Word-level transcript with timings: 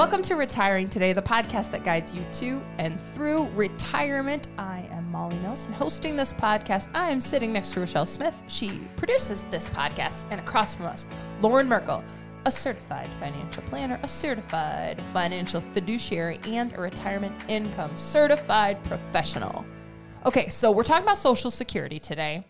Welcome 0.00 0.22
to 0.22 0.34
Retiring 0.34 0.88
Today, 0.88 1.12
the 1.12 1.20
podcast 1.20 1.70
that 1.72 1.84
guides 1.84 2.14
you 2.14 2.24
to 2.32 2.62
and 2.78 2.98
through 2.98 3.48
retirement. 3.48 4.48
I 4.56 4.88
am 4.90 5.12
Molly 5.12 5.36
Nelson, 5.40 5.74
hosting 5.74 6.16
this 6.16 6.32
podcast. 6.32 6.88
I 6.94 7.10
am 7.10 7.20
sitting 7.20 7.52
next 7.52 7.74
to 7.74 7.80
Rochelle 7.80 8.06
Smith. 8.06 8.34
She 8.48 8.80
produces 8.96 9.44
this 9.50 9.68
podcast, 9.68 10.24
and 10.30 10.40
across 10.40 10.72
from 10.74 10.86
us, 10.86 11.06
Lauren 11.42 11.68
Merkle, 11.68 12.02
a 12.46 12.50
certified 12.50 13.08
financial 13.20 13.62
planner, 13.64 14.00
a 14.02 14.08
certified 14.08 14.98
financial 15.12 15.60
fiduciary, 15.60 16.40
and 16.46 16.72
a 16.72 16.80
retirement 16.80 17.34
income 17.48 17.94
certified 17.94 18.82
professional. 18.84 19.66
Okay, 20.24 20.48
so 20.48 20.70
we're 20.70 20.82
talking 20.82 21.04
about 21.04 21.18
Social 21.18 21.50
Security 21.50 21.98
today. 21.98 22.46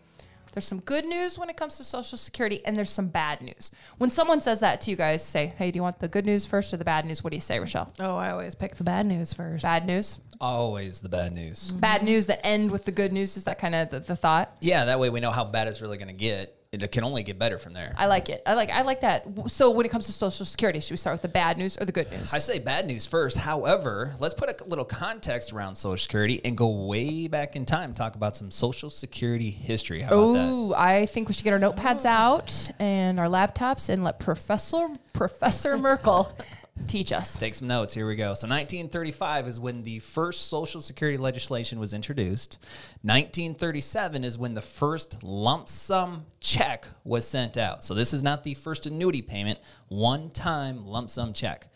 There's 0.52 0.66
some 0.66 0.80
good 0.80 1.04
news 1.04 1.38
when 1.38 1.48
it 1.48 1.56
comes 1.56 1.76
to 1.76 1.84
Social 1.84 2.18
Security, 2.18 2.60
and 2.64 2.76
there's 2.76 2.90
some 2.90 3.08
bad 3.08 3.40
news. 3.40 3.70
When 3.98 4.10
someone 4.10 4.40
says 4.40 4.60
that 4.60 4.80
to 4.82 4.90
you 4.90 4.96
guys, 4.96 5.24
say, 5.24 5.52
Hey, 5.56 5.70
do 5.70 5.76
you 5.76 5.82
want 5.82 6.00
the 6.00 6.08
good 6.08 6.26
news 6.26 6.46
first 6.46 6.74
or 6.74 6.76
the 6.76 6.84
bad 6.84 7.04
news? 7.04 7.22
What 7.22 7.30
do 7.30 7.36
you 7.36 7.40
say, 7.40 7.58
Rochelle? 7.58 7.92
Oh, 8.00 8.16
I 8.16 8.30
always 8.30 8.54
pick 8.54 8.76
the 8.76 8.84
bad 8.84 9.06
news 9.06 9.32
first. 9.32 9.62
Bad 9.62 9.86
news? 9.86 10.18
Always 10.40 11.00
the 11.00 11.08
bad 11.08 11.32
news. 11.32 11.70
Bad 11.70 12.02
news 12.02 12.26
that 12.26 12.44
end 12.44 12.70
with 12.70 12.84
the 12.84 12.92
good 12.92 13.12
news. 13.12 13.36
Is 13.36 13.44
that 13.44 13.58
kind 13.58 13.74
of 13.74 13.90
the, 13.90 14.00
the 14.00 14.16
thought? 14.16 14.56
Yeah, 14.60 14.86
that 14.86 14.98
way 14.98 15.10
we 15.10 15.20
know 15.20 15.30
how 15.30 15.44
bad 15.44 15.68
it's 15.68 15.80
really 15.80 15.98
going 15.98 16.08
to 16.08 16.14
get. 16.14 16.59
It 16.72 16.92
can 16.92 17.02
only 17.02 17.24
get 17.24 17.36
better 17.36 17.58
from 17.58 17.72
there. 17.72 17.92
I 17.98 18.06
like 18.06 18.28
it. 18.28 18.42
I 18.46 18.54
like 18.54 18.70
I 18.70 18.82
like 18.82 19.00
that. 19.00 19.26
So 19.48 19.72
when 19.72 19.84
it 19.86 19.88
comes 19.88 20.06
to 20.06 20.12
Social 20.12 20.46
Security, 20.46 20.78
should 20.78 20.92
we 20.92 20.98
start 20.98 21.14
with 21.14 21.22
the 21.22 21.28
bad 21.28 21.58
news 21.58 21.76
or 21.76 21.84
the 21.84 21.90
good 21.90 22.08
news? 22.12 22.32
I 22.32 22.38
say 22.38 22.60
bad 22.60 22.86
news 22.86 23.08
first. 23.08 23.36
However, 23.38 24.14
let's 24.20 24.34
put 24.34 24.48
a 24.48 24.64
little 24.64 24.84
context 24.84 25.52
around 25.52 25.74
Social 25.74 26.00
Security 26.00 26.40
and 26.44 26.56
go 26.56 26.68
way 26.86 27.26
back 27.26 27.56
in 27.56 27.66
time. 27.66 27.92
Talk 27.92 28.14
about 28.14 28.36
some 28.36 28.52
Social 28.52 28.88
Security 28.88 29.50
history. 29.50 30.02
How 30.02 30.12
about 30.12 30.32
that? 30.34 30.48
Ooh, 30.48 30.72
I 30.76 31.06
think 31.06 31.26
we 31.26 31.34
should 31.34 31.42
get 31.42 31.52
our 31.52 31.58
notepads 31.58 32.04
out 32.04 32.70
and 32.78 33.18
our 33.18 33.26
laptops 33.26 33.88
and 33.88 34.04
let 34.04 34.20
Professor 34.20 34.90
Professor 35.12 35.76
Merkle 35.76 36.32
teach 36.86 37.12
us. 37.12 37.36
Take 37.38 37.54
some 37.54 37.68
notes. 37.68 37.94
Here 37.94 38.06
we 38.06 38.16
go. 38.16 38.34
So 38.34 38.46
1935 38.46 39.48
is 39.48 39.60
when 39.60 39.82
the 39.82 39.98
first 40.00 40.48
Social 40.48 40.80
Security 40.80 41.18
legislation 41.18 41.78
was 41.78 41.92
introduced. 41.92 42.58
1937 43.02 44.24
is 44.24 44.38
when 44.38 44.54
the 44.54 44.62
first 44.62 45.22
lump 45.22 45.68
sum 45.68 46.26
check 46.40 46.86
was 47.04 47.26
sent 47.26 47.56
out. 47.56 47.84
So 47.84 47.94
this 47.94 48.12
is 48.12 48.22
not 48.22 48.44
the 48.44 48.54
first 48.54 48.86
annuity 48.86 49.22
payment, 49.22 49.58
one 49.88 50.30
time 50.30 50.86
lump 50.86 51.10
sum 51.10 51.32
check. 51.32 51.68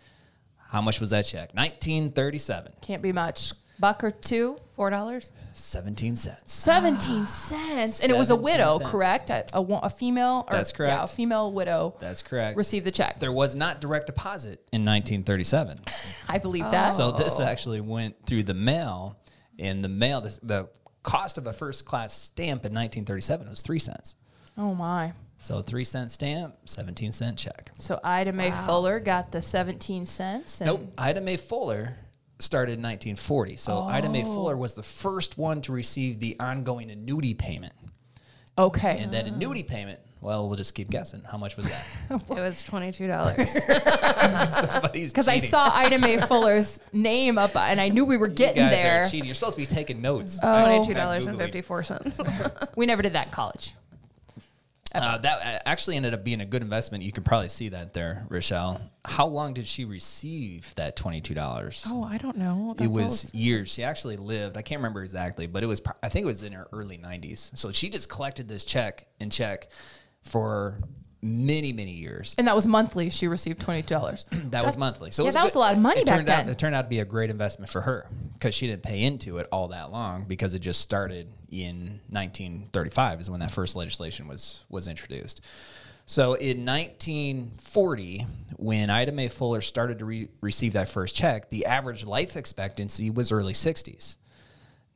How 0.68 0.80
much 0.82 1.00
was 1.00 1.10
that 1.10 1.24
check? 1.24 1.54
1937. 1.54 2.72
Can't 2.80 3.02
be 3.02 3.12
much. 3.12 3.52
Buck 3.78 4.04
or 4.04 4.10
two, 4.12 4.56
four 4.76 4.88
dollars, 4.90 5.32
17 5.52 6.16
cents. 6.16 6.52
seventeen 6.52 7.22
ah, 7.22 7.26
cents, 7.26 8.02
and 8.02 8.10
it 8.10 8.16
was 8.16 8.30
a 8.30 8.36
widow, 8.36 8.78
cents. 8.78 8.90
correct? 8.90 9.30
A, 9.30 9.44
a, 9.52 9.62
a 9.62 9.90
female. 9.90 10.44
Or, 10.48 10.56
That's 10.56 10.70
Yeah, 10.70 10.86
a 10.86 10.98
correct. 10.98 11.10
female 11.14 11.52
widow 11.52 11.94
That's 11.98 12.22
correct. 12.22 12.56
received 12.56 12.86
the 12.86 12.92
check. 12.92 13.18
There 13.18 13.32
was 13.32 13.54
not 13.54 13.80
direct 13.80 14.06
deposit 14.06 14.60
in 14.72 14.84
1937. 14.84 15.80
I 16.28 16.38
believe 16.38 16.70
that. 16.70 16.92
So 16.92 17.10
this 17.12 17.40
oh. 17.40 17.44
actually 17.44 17.80
went 17.80 18.24
through 18.24 18.44
the 18.44 18.54
mail, 18.54 19.18
and 19.58 19.82
the 19.82 19.88
mail, 19.88 20.20
the, 20.20 20.38
the 20.42 20.68
cost 21.02 21.36
of 21.36 21.46
a 21.46 21.52
first 21.52 21.84
class 21.84 22.14
stamp 22.14 22.64
in 22.64 22.72
1937 22.72 23.48
was 23.48 23.60
three 23.60 23.78
cents. 23.78 24.16
oh 24.56 24.74
my. 24.74 25.12
So 25.40 25.60
three 25.60 25.84
cent 25.84 26.10
stamp, 26.10 26.54
17 26.64 27.12
cent 27.12 27.36
check. 27.36 27.70
So 27.78 28.00
Ida 28.02 28.32
May 28.32 28.50
Fuller 28.50 28.98
got 28.98 29.30
the 29.30 29.42
seventeen 29.42 30.06
cents. 30.06 30.60
And 30.62 30.68
Nope. 30.68 30.92
Ida 30.96 31.20
May 31.20 31.36
Fuller 31.36 31.98
started 32.38 32.72
in 32.72 32.82
1940. 32.82 33.56
So 33.56 33.78
Ida 33.82 34.08
May 34.08 34.22
Oh. 34.22 34.26
Fuller 34.34 34.56
was 34.56 34.74
the 34.74 34.82
first 34.82 35.38
one 35.38 35.60
to 35.62 35.72
receive 35.72 36.18
the 36.20 36.36
ongoing 36.40 36.90
annuity 36.90 37.34
payment. 37.34 37.72
Okay. 38.58 38.98
And 39.00 39.12
that 39.14 39.26
annuity 39.26 39.62
payment, 39.62 39.98
well, 40.20 40.46
we'll 40.48 40.56
just 40.56 40.74
keep 40.74 40.88
guessing. 40.90 41.22
How 41.30 41.36
much 41.38 41.56
was 41.56 41.66
that? 41.66 41.84
It 42.30 42.40
was 42.40 42.62
twenty 42.62 42.92
two 42.92 43.06
dollars. 43.08 43.36
Somebody's 44.48 45.12
Because 45.12 45.28
I 45.28 45.38
saw 45.38 45.70
Ida 45.74 45.98
May 45.98 46.18
Fuller's 46.18 46.80
name 46.92 47.36
up, 47.38 47.56
and 47.56 47.80
I 47.80 47.88
knew 47.88 48.04
we 48.04 48.16
were 48.16 48.28
You 48.28 48.34
getting 48.34 48.62
guys 48.62 48.70
there. 48.72 49.02
Are 49.02 49.08
cheating. 49.08 49.26
You're 49.26 49.34
supposed 49.34 49.56
to 49.56 49.62
be 49.62 49.66
taking 49.66 50.00
notes. 50.00 50.38
Oh. 50.42 50.64
Twenty 50.66 50.86
two 50.86 50.94
dollars 50.94 51.26
and 51.26 51.36
fifty 51.38 51.62
four 51.62 51.82
cents. 51.82 52.20
We 52.76 52.86
never 52.86 53.02
did 53.02 53.12
that 53.12 53.26
in 53.26 53.32
college. 53.32 53.74
Uh, 54.94 55.18
that 55.18 55.38
uh, 55.44 55.58
actually 55.66 55.96
ended 55.96 56.14
up 56.14 56.22
being 56.22 56.40
a 56.40 56.46
good 56.46 56.62
investment. 56.62 57.02
You 57.02 57.10
can 57.12 57.24
probably 57.24 57.48
see 57.48 57.70
that 57.70 57.92
there, 57.92 58.26
Rochelle. 58.28 58.80
How 59.04 59.26
long 59.26 59.52
did 59.54 59.66
she 59.66 59.84
receive 59.84 60.72
that 60.76 60.94
twenty-two 60.96 61.34
dollars? 61.34 61.84
oh, 61.88 62.04
I 62.04 62.18
don't 62.18 62.36
know. 62.36 62.74
it 62.78 62.90
was 62.90 63.32
years. 63.34 63.72
She 63.72 63.82
actually 63.82 64.16
lived. 64.16 64.56
I 64.56 64.62
can't 64.62 64.78
remember 64.78 65.02
exactly, 65.02 65.46
but 65.46 65.62
it 65.62 65.66
was. 65.66 65.82
I 66.02 66.08
think 66.08 66.24
it 66.24 66.26
was 66.26 66.42
in 66.42 66.52
her 66.52 66.68
early 66.72 66.96
nineties. 66.96 67.50
So 67.54 67.72
she 67.72 67.90
just 67.90 68.08
collected 68.08 68.48
this 68.48 68.64
check 68.64 69.06
and 69.18 69.32
check 69.32 69.68
for 70.22 70.78
many, 71.24 71.72
many 71.72 71.92
years. 71.92 72.34
And 72.38 72.46
that 72.46 72.54
was 72.54 72.66
monthly. 72.66 73.10
She 73.10 73.26
received 73.26 73.60
twenty 73.60 73.82
dollars. 73.82 74.26
That 74.54 74.64
was 74.64 74.76
monthly. 74.76 75.10
So 75.10 75.22
yeah, 75.22 75.28
was 75.28 75.34
that 75.34 75.44
was 75.44 75.54
a 75.54 75.58
lot 75.58 75.72
of 75.74 75.80
money 75.80 76.00
it 76.00 76.06
back 76.06 76.16
turned 76.18 76.28
out, 76.28 76.44
then. 76.44 76.48
It 76.50 76.58
turned 76.58 76.74
out 76.74 76.82
to 76.82 76.88
be 76.88 77.00
a 77.00 77.04
great 77.04 77.30
investment 77.30 77.72
for 77.72 77.80
her 77.80 78.06
because 78.34 78.54
she 78.54 78.66
didn't 78.66 78.82
pay 78.82 79.02
into 79.02 79.38
it 79.38 79.48
all 79.50 79.68
that 79.68 79.90
long 79.90 80.24
because 80.28 80.54
it 80.54 80.60
just 80.60 80.80
started 80.80 81.26
in 81.50 82.00
1935 82.10 83.20
is 83.20 83.30
when 83.30 83.40
that 83.40 83.50
first 83.50 83.74
legislation 83.74 84.28
was 84.28 84.64
was 84.68 84.86
introduced. 84.86 85.40
So 86.06 86.34
in 86.34 86.66
1940, 86.66 88.26
when 88.56 88.90
Ida 88.90 89.12
May 89.12 89.28
Fuller 89.28 89.62
started 89.62 89.98
to 90.00 90.04
re- 90.04 90.28
receive 90.42 90.74
that 90.74 90.88
first 90.88 91.16
check, 91.16 91.48
the 91.48 91.64
average 91.64 92.04
life 92.04 92.36
expectancy 92.36 93.08
was 93.08 93.32
early 93.32 93.54
60s. 93.54 94.16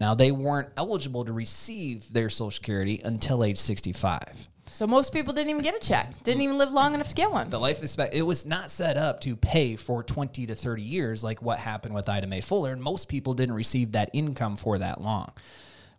Now 0.00 0.14
they 0.14 0.30
weren't 0.30 0.68
eligible 0.76 1.24
to 1.24 1.32
receive 1.32 2.12
their 2.12 2.28
Social 2.28 2.50
Security 2.50 3.00
until 3.02 3.42
age 3.42 3.58
65. 3.58 4.48
So 4.70 4.86
most 4.86 5.12
people 5.12 5.32
didn't 5.32 5.50
even 5.50 5.62
get 5.62 5.74
a 5.74 5.80
check. 5.80 6.22
Didn't 6.22 6.42
even 6.42 6.56
live 6.56 6.70
long 6.70 6.94
enough 6.94 7.08
to 7.08 7.14
get 7.14 7.32
one. 7.32 7.50
The 7.50 7.58
life 7.58 7.82
expect 7.82 8.14
it 8.14 8.22
was 8.22 8.46
not 8.46 8.70
set 8.70 8.96
up 8.96 9.20
to 9.22 9.34
pay 9.34 9.74
for 9.76 10.04
20 10.04 10.46
to 10.46 10.54
30 10.54 10.82
years 10.82 11.24
like 11.24 11.42
what 11.42 11.58
happened 11.58 11.94
with 11.94 12.08
Ida 12.08 12.26
May 12.26 12.40
Fuller, 12.40 12.72
and 12.72 12.82
most 12.82 13.08
people 13.08 13.34
didn't 13.34 13.56
receive 13.56 13.92
that 13.92 14.10
income 14.12 14.56
for 14.56 14.78
that 14.78 15.00
long. 15.00 15.32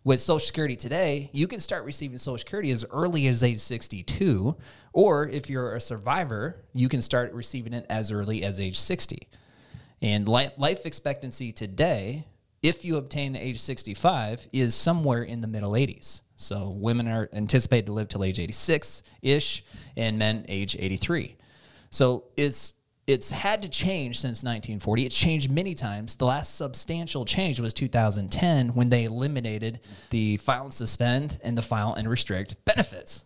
With 0.02 0.20
Social 0.20 0.38
Security 0.38 0.76
today, 0.76 1.28
you 1.34 1.46
can 1.46 1.60
start 1.60 1.84
receiving 1.84 2.16
Social 2.16 2.38
Security 2.38 2.70
as 2.70 2.86
early 2.90 3.26
as 3.26 3.42
age 3.42 3.58
62, 3.58 4.56
or 4.94 5.28
if 5.28 5.50
you're 5.50 5.74
a 5.74 5.80
survivor, 5.80 6.64
you 6.72 6.88
can 6.88 7.02
start 7.02 7.34
receiving 7.34 7.74
it 7.74 7.84
as 7.90 8.10
early 8.10 8.42
as 8.42 8.58
age 8.58 8.78
60. 8.78 9.28
And 10.00 10.26
life 10.26 10.86
expectancy 10.86 11.52
today, 11.52 12.24
if 12.62 12.82
you 12.82 12.96
obtain 12.96 13.36
age 13.36 13.60
65, 13.60 14.48
is 14.54 14.74
somewhere 14.74 15.22
in 15.22 15.42
the 15.42 15.46
middle 15.46 15.72
80s. 15.72 16.22
So 16.40 16.70
women 16.70 17.06
are 17.06 17.28
anticipated 17.34 17.86
to 17.86 17.92
live 17.92 18.08
till 18.08 18.24
age 18.24 18.40
86 18.40 19.02
ish, 19.20 19.62
and 19.96 20.18
men 20.18 20.46
age 20.48 20.74
83. 20.78 21.36
So 21.90 22.24
it's 22.36 22.74
it's 23.06 23.30
had 23.30 23.62
to 23.62 23.68
change 23.68 24.20
since 24.20 24.42
1940. 24.44 25.04
It's 25.04 25.16
changed 25.16 25.50
many 25.50 25.74
times. 25.74 26.16
The 26.16 26.26
last 26.26 26.54
substantial 26.54 27.24
change 27.24 27.58
was 27.58 27.74
2010 27.74 28.68
when 28.68 28.88
they 28.88 29.04
eliminated 29.04 29.80
the 30.10 30.36
file 30.36 30.64
and 30.64 30.74
suspend 30.74 31.40
and 31.42 31.58
the 31.58 31.62
file 31.62 31.94
and 31.94 32.08
restrict 32.08 32.64
benefits 32.64 33.24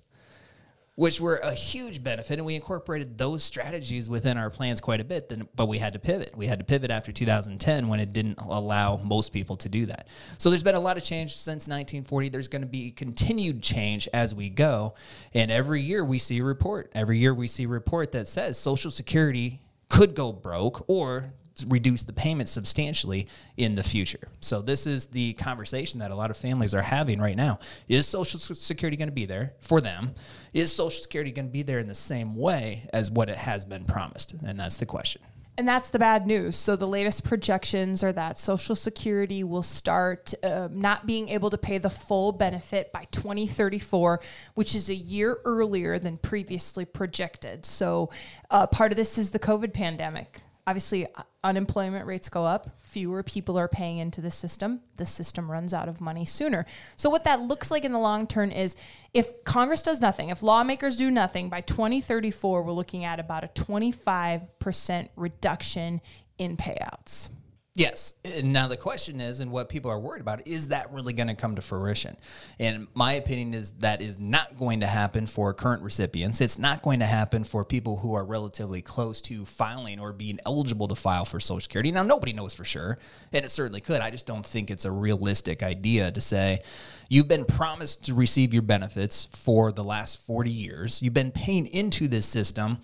which 0.97 1.21
were 1.21 1.37
a 1.37 1.53
huge 1.53 2.03
benefit, 2.03 2.39
and 2.39 2.47
we 2.47 2.55
incorporated 2.55 3.19
those 3.19 3.43
strategies 3.43 4.09
within 4.09 4.39
our 4.39 4.49
plans 4.49 4.81
quite 4.81 5.01
a 5.01 5.05
bit. 5.05 5.29
Then, 5.29 5.49
but 5.55 5.67
we 5.67 5.79
had 5.79 5.93
to 5.95 5.99
pivot. 5.99 6.37
We 6.37 6.47
had 6.47 6.61
to 6.61 6.65
pivot 6.65 6.91
after 6.91 7.11
2010 7.11 7.89
when 7.89 7.99
it 7.99 8.13
didn't 8.13 8.39
allow 8.39 8.97
most 8.99 9.33
people 9.33 9.57
to 9.57 9.69
do 9.69 9.87
that. 9.87 10.07
So 10.39 10.51
there's 10.51 10.63
been 10.63 10.77
a 10.77 10.81
lot 10.81 10.97
of 10.97 11.03
change 11.03 11.35
since 11.35 11.67
1940. 11.67 12.29
There's 12.29 12.49
going 12.49 12.63
to 12.63 12.69
be 12.69 12.93
continued 12.93 13.63
change 13.63 14.09
as 14.13 14.35
we 14.35 14.49
go, 14.49 14.95
and 15.33 15.51
every 15.51 15.83
year 15.83 16.05
we 16.05 16.19
see 16.19 16.39
a 16.39 16.45
report. 16.45 16.93
Every 16.95 17.19
year 17.19 17.35
we 17.35 17.49
see 17.49 17.65
a 17.65 17.69
report 17.69 18.13
that 18.13 18.29
says 18.29 18.57
Social 18.57 18.91
Security 18.91 19.61
could 19.89 20.15
go 20.15 20.33
broke 20.33 20.85
or 20.89 21.35
reduce 21.69 22.03
the 22.03 22.13
payments 22.13 22.53
substantially 22.53 23.29
in 23.57 23.75
the 23.75 23.83
future. 23.83 24.29
So 24.41 24.61
this 24.61 24.87
is 24.87 25.07
the 25.07 25.35
conversation 25.35 26.01
that 26.01 26.11
a 26.11 26.15
lot 26.15 26.31
of 26.31 26.37
families 26.37 26.75
are 26.75 26.83
having 26.83 27.21
right 27.21 27.37
now. 27.37 27.59
Is 27.89 28.07
Social 28.07 28.39
Security 28.39 28.97
going 28.97 29.09
to 29.09 29.15
be 29.15 29.27
there 29.27 29.53
for 29.61 29.81
them? 29.81 30.15
Is 30.53 30.75
Social 30.75 31.03
Security 31.03 31.31
going 31.31 31.47
to 31.47 31.53
be 31.53 31.63
there 31.63 31.79
in 31.79 31.89
the 31.89 31.95
same 31.95 32.35
way 32.35 32.89
as 32.93 33.11
what 33.11 33.29
it 33.29 33.37
has 33.37 33.65
been 33.65 33.85
promised? 33.85 34.35
And 34.45 34.59
that's 34.59 34.77
the 34.77 34.87
question. 34.87 35.23
And 35.57 35.69
that's 35.69 35.91
the 35.91 36.01
bad 36.01 36.27
news. 36.27 36.57
So 36.57 36.75
the 36.75 36.89
latest 36.89 37.23
projections 37.23 38.03
are 38.03 38.13
that 38.13 38.39
Social 38.39 38.75
Security 38.75 39.45
will 39.45 39.63
start 39.63 40.35
uh, 40.43 40.69
not 40.73 41.07
being 41.07 41.29
able 41.29 41.49
to 41.51 41.59
pay 41.59 41.79
the 41.79 41.91
full 41.91 42.33
benefit 42.33 42.93
by 42.93 43.07
2034, 43.13 44.21
which 44.55 44.75
is 44.75 44.89
a 44.89 44.95
year 44.95 45.39
earlier 45.45 46.01
than 46.01 46.19
previously 46.19 46.85
projected. 46.85 47.65
So 47.65 48.11
uh, 48.51 48.67
part 48.67 48.91
of 48.91 48.97
this 48.97 49.17
is 49.17 49.31
the 49.31 49.39
COVID 49.39 49.73
pandemic. 49.73 50.41
Obviously, 50.67 51.07
uh, 51.07 51.23
unemployment 51.43 52.07
rates 52.07 52.31
go 52.31 52.45
up. 52.45 52.71
Fewer 52.83 53.23
people 53.23 53.59
are 53.59 53.69
paying 53.69 53.99
into 53.99 54.23
the 54.23 54.31
system. 54.31 54.81
The 54.97 55.05
system 55.05 55.51
runs 55.51 55.75
out 55.75 55.89
of 55.89 56.01
money 56.01 56.25
sooner. 56.25 56.65
So, 56.97 57.11
what 57.11 57.25
that 57.25 57.41
looks 57.41 57.71
like 57.71 57.85
in 57.85 57.93
the 57.93 57.99
long 57.99 58.27
term 58.27 58.51
is 58.51 58.75
if 59.13 59.45
Congress 59.45 59.83
does 59.83 60.01
nothing, 60.01 60.31
if 60.31 60.43
lawmakers 60.43 60.97
do 60.97 61.11
nothing, 61.11 61.51
by 61.51 61.61
2034, 61.61 62.63
we're 62.63 62.73
looking 62.73 63.05
at 63.05 63.21
about 63.21 63.45
a 63.45 63.49
25% 63.49 65.09
reduction 65.17 66.01
in 66.39 66.57
payouts. 66.57 67.29
Yes. 67.77 68.15
And 68.25 68.53
now 68.53 68.69
the 68.69 68.77
question 68.77 69.21
is, 69.21 69.41
and 69.41 69.51
what 69.51 69.69
people 69.69 69.91
are 69.91 69.99
worried 69.99 70.21
about, 70.21 70.47
is 70.47 70.69
that 70.69 70.93
really 70.93 71.13
going 71.13 71.27
to 71.27 71.35
come 71.35 71.57
to 71.57 71.63
fruition? 71.63 72.17
And 72.61 72.87
my 72.95 73.15
opinion 73.15 73.53
is 73.53 73.73
that 73.79 74.01
is 74.01 74.17
not 74.17 74.57
going 74.57 74.79
to 74.81 74.87
happen 74.87 75.27
for 75.27 75.53
current 75.53 75.83
recipients. 75.83 76.41
It's 76.41 76.57
not 76.57 76.83
going 76.83 77.01
to 77.01 77.07
happen 77.07 77.43
for 77.43 77.65
people 77.65 77.97
who 77.97 78.15
are 78.15 78.25
relatively 78.25 78.81
close 78.81 79.21
to 79.23 79.45
filing 79.45 79.99
or 79.99 80.13
being 80.13 80.39
eligible 80.47 80.87
to 80.87 80.95
file 80.95 81.25
for 81.25 81.41
Social 81.41 81.63
Security. 81.63 81.91
Now, 81.91 82.05
nobody 82.05 82.33
knows 82.33 82.55
for 82.55 82.65
sure, 82.65 82.97
and 83.33 83.45
it 83.45 83.49
certainly 83.49 83.81
could. 83.81 84.01
I 84.01 84.11
just 84.11 84.27
don't 84.27 84.47
think 84.47 84.71
it's 84.71 84.85
a 84.85 84.93
realistic 84.93 85.65
idea 85.65 86.13
to 86.13 86.21
say 86.21 86.63
you've 87.09 87.27
been 87.27 87.45
promised 87.45 88.05
to 88.05 88.15
receive 88.15 88.53
your 88.53 88.63
benefits 88.63 89.27
for 89.33 89.73
the 89.73 89.83
last 89.83 90.21
40 90.25 90.49
years. 90.49 91.03
You've 91.03 91.13
been 91.13 91.33
paying 91.33 91.67
into 91.67 92.07
this 92.07 92.27
system 92.27 92.79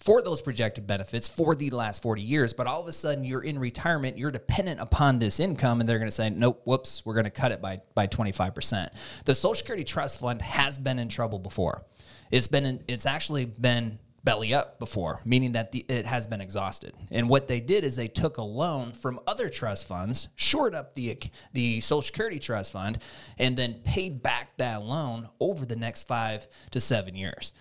for 0.00 0.22
those 0.22 0.40
projected 0.40 0.86
benefits 0.86 1.28
for 1.28 1.54
the 1.54 1.70
last 1.70 2.00
40 2.00 2.22
years, 2.22 2.54
but 2.54 2.66
all 2.66 2.80
of 2.80 2.88
a 2.88 2.92
sudden 2.92 3.22
you're 3.22 3.42
in 3.42 3.58
retirement, 3.58 4.16
you're 4.16 4.30
dependent 4.30 4.80
upon 4.80 5.18
this 5.18 5.38
income, 5.38 5.80
and 5.80 5.88
they're 5.88 5.98
going 5.98 6.08
to 6.08 6.14
say, 6.14 6.30
nope, 6.30 6.62
whoops, 6.64 7.04
we're 7.04 7.14
going 7.14 7.24
to 7.24 7.30
cut 7.30 7.52
it 7.52 7.60
by, 7.60 7.82
by 7.94 8.06
25%. 8.06 8.88
The 9.26 9.34
Social 9.34 9.54
Security 9.54 9.84
Trust 9.84 10.18
Fund 10.18 10.40
has 10.40 10.78
been 10.78 10.98
in 10.98 11.08
trouble 11.10 11.38
before. 11.38 11.84
It's 12.30 12.48
been, 12.48 12.64
in, 12.64 12.84
it's 12.88 13.04
actually 13.04 13.44
been 13.44 13.98
belly 14.24 14.54
up 14.54 14.78
before, 14.78 15.20
meaning 15.24 15.52
that 15.52 15.72
the, 15.72 15.84
it 15.88 16.06
has 16.06 16.26
been 16.26 16.40
exhausted. 16.40 16.94
And 17.10 17.28
what 17.28 17.46
they 17.46 17.60
did 17.60 17.84
is 17.84 17.96
they 17.96 18.08
took 18.08 18.38
a 18.38 18.42
loan 18.42 18.92
from 18.92 19.20
other 19.26 19.50
trust 19.50 19.86
funds, 19.86 20.28
shored 20.36 20.74
up 20.74 20.94
the 20.94 21.18
the 21.52 21.80
Social 21.80 22.02
Security 22.02 22.38
Trust 22.38 22.72
Fund, 22.72 22.98
and 23.38 23.56
then 23.56 23.74
paid 23.84 24.22
back 24.22 24.56
that 24.58 24.82
loan 24.82 25.28
over 25.40 25.64
the 25.64 25.76
next 25.76 26.06
five 26.06 26.46
to 26.70 26.80
seven 26.80 27.14
years 27.14 27.52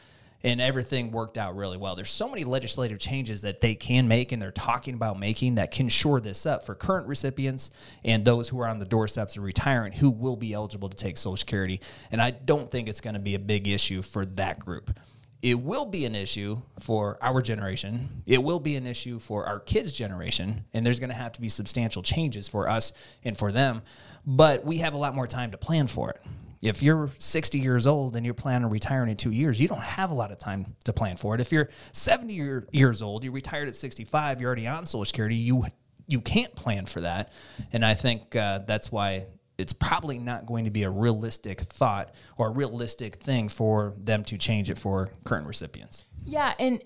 and 0.44 0.62
everything 0.62 1.12
worked 1.12 1.38
out 1.38 1.56
really 1.56 1.77
well. 1.77 1.95
There's 1.95 2.09
so 2.09 2.30
many 2.30 2.44
legislative 2.44 3.00
changes 3.00 3.41
that 3.41 3.62
they 3.62 3.75
can 3.75 4.07
make 4.07 4.31
and 4.31 4.41
they're 4.41 4.51
talking 4.51 4.94
about 4.94 5.19
making 5.19 5.56
that 5.56 5.71
can 5.71 5.89
shore 5.89 6.21
this 6.21 6.45
up 6.45 6.65
for 6.65 6.75
current 6.75 7.07
recipients 7.07 7.71
and 8.03 8.24
those 8.24 8.50
who 8.50 8.59
are 8.62 8.68
on 8.68 8.80
the 8.80 8.86
doorsteps 8.86 9.36
of 9.36 9.44
retiring 9.44 9.91
who 9.91 10.09
will 10.09 10.38
be 10.38 10.53
eligible 10.53 10.89
to 10.89 10.95
take 10.95 11.18
Social 11.18 11.36
Security. 11.38 11.81
And 12.12 12.21
I 12.21 12.31
don't 12.31 12.71
think 12.71 12.88
it's 12.88 13.01
going 13.01 13.15
to 13.15 13.19
be 13.19 13.36
a 13.36 13.39
big 13.39 13.68
issue 13.68 14.01
for 14.01 14.25
that 14.25 14.59
group. 14.59 14.97
It 15.41 15.59
will 15.59 15.86
be 15.86 16.06
an 16.06 16.15
issue 16.15 16.62
for 16.80 17.18
our 17.21 17.41
generation. 17.41 18.24
It 18.25 18.44
will 18.44 18.59
be 18.59 18.75
an 18.75 18.86
issue 18.86 19.19
for 19.19 19.45
our 19.45 19.59
kids' 19.59 19.94
generation. 19.94 20.65
And 20.74 20.86
there's 20.86 21.00
going 21.00 21.12
to 21.12 21.15
have 21.15 21.31
to 21.33 21.41
be 21.41 21.47
substantial 21.47 22.01
changes 22.01 22.50
for 22.50 22.68
us 22.68 22.91
and 23.24 23.38
for 23.38 23.51
them. 23.51 23.81
But 24.25 24.65
we 24.65 24.77
have 24.80 24.94
a 24.94 24.97
lot 24.97 25.15
more 25.15 25.27
time 25.27 25.51
to 25.51 25.57
plan 25.57 25.88
for 25.88 26.09
it 26.09 26.21
if 26.61 26.83
you're 26.83 27.09
60 27.17 27.59
years 27.59 27.88
old 27.88 28.15
and 28.15 28.25
you're 28.25 28.33
planning 28.33 28.65
on 28.65 28.71
retiring 28.71 29.09
in 29.09 29.17
two 29.17 29.31
years, 29.31 29.59
you 29.59 29.67
don't 29.67 29.81
have 29.81 30.11
a 30.11 30.13
lot 30.13 30.31
of 30.31 30.39
time 30.39 30.75
to 30.85 30.94
plan 30.94 31.15
for 31.15 31.35
it. 31.35 31.41
If 31.41 31.51
you're 31.51 31.69
70 31.94 32.33
year, 32.33 32.67
years 32.71 33.01
old, 33.01 33.23
you 33.23 33.31
retired 33.31 33.67
at 33.67 33.75
65, 33.75 34.41
you're 34.41 34.47
already 34.47 34.67
on 34.67 34.85
Social 34.85 35.06
Security, 35.06 35.35
you 35.35 35.65
you 36.07 36.19
can't 36.21 36.56
plan 36.56 36.88
for 36.88 37.01
that. 37.01 37.31
And 37.71 37.85
I 37.85 37.94
think 37.94 38.35
uh, 38.35 38.59
that's 38.65 38.91
why 38.91 39.27
it's 39.59 39.73
probably 39.73 40.17
not 40.17 40.47
going 40.47 40.65
to 40.65 40.71
be 40.71 40.83
a 40.83 40.89
realistic 40.89 41.59
thought 41.59 42.15
or 42.35 42.47
a 42.47 42.50
realistic 42.50 43.17
thing 43.17 43.47
for 43.47 43.94
them 43.97 44.23
to 44.23 44.38
change 44.38 44.71
it 44.71 44.77
for 44.79 45.12
current 45.23 45.45
recipients. 45.45 46.05
Yeah, 46.25 46.53
and 46.57 46.83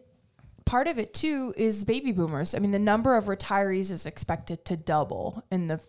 part 0.65 0.87
of 0.87 0.97
it 0.97 1.13
too 1.13 1.53
is 1.57 1.83
baby 1.83 2.11
boomers. 2.11 2.55
I 2.55 2.59
mean, 2.59 2.71
the 2.71 2.79
number 2.79 3.15
of 3.15 3.25
retirees 3.25 3.91
is 3.91 4.05
expected 4.05 4.65
to 4.65 4.77
double 4.77 5.43
in 5.51 5.67
the 5.67 5.79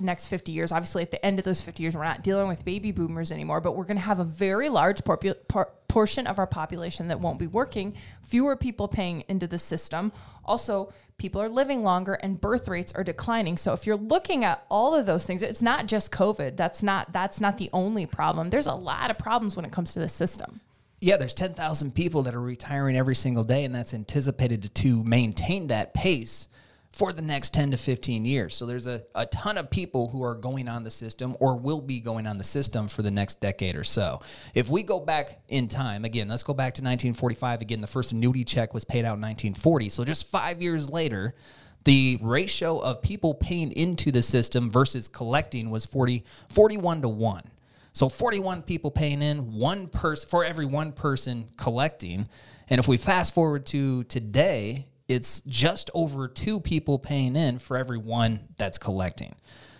next 0.00 0.26
50 0.26 0.52
years. 0.52 0.72
Obviously, 0.72 1.02
at 1.02 1.10
the 1.10 1.24
end 1.24 1.38
of 1.38 1.44
those 1.44 1.60
50 1.60 1.82
years, 1.82 1.96
we're 1.96 2.04
not 2.04 2.22
dealing 2.22 2.48
with 2.48 2.64
baby 2.64 2.92
boomers 2.92 3.32
anymore, 3.32 3.60
but 3.60 3.76
we're 3.76 3.84
going 3.84 3.96
to 3.96 4.02
have 4.02 4.20
a 4.20 4.24
very 4.24 4.68
large 4.68 5.04
por- 5.04 5.16
por- 5.16 5.72
portion 5.88 6.26
of 6.26 6.38
our 6.38 6.46
population 6.46 7.08
that 7.08 7.20
won't 7.20 7.38
be 7.38 7.46
working, 7.46 7.94
fewer 8.22 8.56
people 8.56 8.88
paying 8.88 9.24
into 9.28 9.46
the 9.46 9.58
system. 9.58 10.12
Also, 10.44 10.92
people 11.18 11.40
are 11.40 11.48
living 11.48 11.82
longer 11.82 12.14
and 12.14 12.40
birth 12.40 12.68
rates 12.68 12.92
are 12.94 13.04
declining. 13.04 13.56
So 13.56 13.72
if 13.72 13.86
you're 13.86 13.96
looking 13.96 14.44
at 14.44 14.64
all 14.68 14.94
of 14.94 15.06
those 15.06 15.26
things, 15.26 15.42
it's 15.42 15.62
not 15.62 15.86
just 15.86 16.10
COVID. 16.10 16.56
That's 16.56 16.82
not 16.82 17.12
that's 17.12 17.40
not 17.40 17.58
the 17.58 17.70
only 17.72 18.06
problem. 18.06 18.50
There's 18.50 18.66
a 18.66 18.74
lot 18.74 19.10
of 19.10 19.18
problems 19.18 19.54
when 19.54 19.64
it 19.64 19.72
comes 19.72 19.92
to 19.92 19.98
the 19.98 20.08
system 20.08 20.60
yeah, 21.02 21.16
there's 21.16 21.34
10,000 21.34 21.96
people 21.96 22.22
that 22.22 22.34
are 22.34 22.40
retiring 22.40 22.96
every 22.96 23.16
single 23.16 23.42
day, 23.42 23.64
and 23.64 23.74
that's 23.74 23.92
anticipated 23.92 24.62
to, 24.62 24.68
to, 24.68 25.02
maintain 25.02 25.66
that 25.66 25.92
pace 25.94 26.46
for 26.92 27.12
the 27.12 27.20
next 27.20 27.52
10 27.52 27.72
to 27.72 27.76
15 27.76 28.24
years. 28.24 28.54
So 28.54 28.66
there's 28.66 28.86
a, 28.86 29.02
a 29.16 29.26
ton 29.26 29.58
of 29.58 29.68
people 29.68 30.10
who 30.10 30.22
are 30.22 30.36
going 30.36 30.68
on 30.68 30.84
the 30.84 30.92
system 30.92 31.36
or 31.40 31.56
will 31.56 31.80
be 31.80 31.98
going 31.98 32.28
on 32.28 32.38
the 32.38 32.44
system 32.44 32.86
for 32.86 33.02
the 33.02 33.10
next 33.10 33.40
decade 33.40 33.74
or 33.74 33.82
so. 33.82 34.20
If 34.54 34.68
we 34.68 34.84
go 34.84 35.00
back 35.00 35.40
in 35.48 35.66
time, 35.66 36.04
again, 36.04 36.28
let's 36.28 36.44
go 36.44 36.54
back 36.54 36.74
to 36.74 36.82
1945. 36.82 37.62
Again, 37.62 37.80
the 37.80 37.88
first 37.88 38.12
annuity 38.12 38.44
check 38.44 38.72
was 38.72 38.84
paid 38.84 39.00
out 39.00 39.16
in 39.16 39.22
1940. 39.22 39.88
So 39.88 40.04
just 40.04 40.30
five 40.30 40.62
years 40.62 40.88
later, 40.88 41.34
the 41.82 42.16
ratio 42.22 42.78
of 42.78 43.02
people 43.02 43.34
paying 43.34 43.72
into 43.72 44.12
the 44.12 44.22
system 44.22 44.70
versus 44.70 45.08
collecting 45.08 45.68
was 45.68 45.84
40, 45.84 46.22
41 46.48 47.02
to 47.02 47.08
1. 47.08 47.42
So 47.92 48.08
41 48.08 48.62
people 48.62 48.90
paying 48.90 49.22
in, 49.22 49.52
one 49.54 49.86
person 49.88 50.28
for 50.28 50.44
every 50.44 50.66
one 50.66 50.92
person 50.92 51.48
collecting. 51.56 52.28
And 52.68 52.78
if 52.78 52.88
we 52.88 52.96
fast 52.96 53.34
forward 53.34 53.66
to 53.66 54.04
today, 54.04 54.88
it's 55.08 55.40
just 55.40 55.90
over 55.92 56.26
two 56.28 56.58
people 56.60 56.98
paying 56.98 57.36
in 57.36 57.58
for 57.58 57.76
every 57.76 57.98
one 57.98 58.48
that's 58.56 58.78
collecting. 58.78 59.34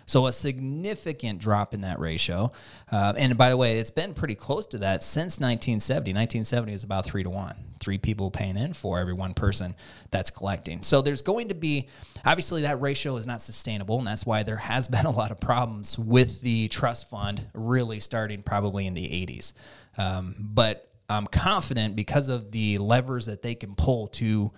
So 0.05 0.27
a 0.27 0.33
significant 0.33 1.39
drop 1.39 1.73
in 1.73 1.81
that 1.81 1.99
ratio. 1.99 2.51
Uh, 2.91 3.13
and 3.17 3.37
by 3.37 3.49
the 3.49 3.57
way, 3.57 3.79
it's 3.79 3.91
been 3.91 4.13
pretty 4.13 4.35
close 4.35 4.65
to 4.67 4.77
that 4.79 5.03
since 5.03 5.39
1970. 5.39 6.11
1970 6.11 6.73
is 6.73 6.83
about 6.83 7.05
three 7.05 7.23
to 7.23 7.29
one, 7.29 7.55
three 7.79 7.97
people 7.97 8.31
paying 8.31 8.57
in 8.57 8.73
for 8.73 8.99
every 8.99 9.13
one 9.13 9.33
person 9.33 9.75
that's 10.11 10.29
collecting. 10.29 10.83
So 10.83 11.01
there's 11.01 11.21
going 11.21 11.49
to 11.49 11.55
be, 11.55 11.89
obviously, 12.25 12.63
that 12.63 12.81
ratio 12.81 13.15
is 13.15 13.25
not 13.25 13.41
sustainable. 13.41 13.97
And 13.97 14.07
that's 14.07 14.25
why 14.25 14.43
there 14.43 14.57
has 14.57 14.87
been 14.93 15.05
a 15.05 15.11
lot 15.11 15.31
of 15.31 15.39
problems 15.39 15.97
with 15.97 16.41
the 16.41 16.67
trust 16.67 17.09
fund 17.09 17.47
really 17.53 17.99
starting 17.99 18.43
probably 18.43 18.87
in 18.87 18.93
the 18.93 19.05
80s. 19.05 19.53
Um, 19.97 20.35
but 20.39 20.89
I'm 21.09 21.27
confident 21.27 21.95
because 21.95 22.29
of 22.29 22.51
the 22.51 22.77
levers 22.77 23.25
that 23.27 23.41
they 23.41 23.55
can 23.55 23.75
pull 23.75 24.07
to 24.07 24.51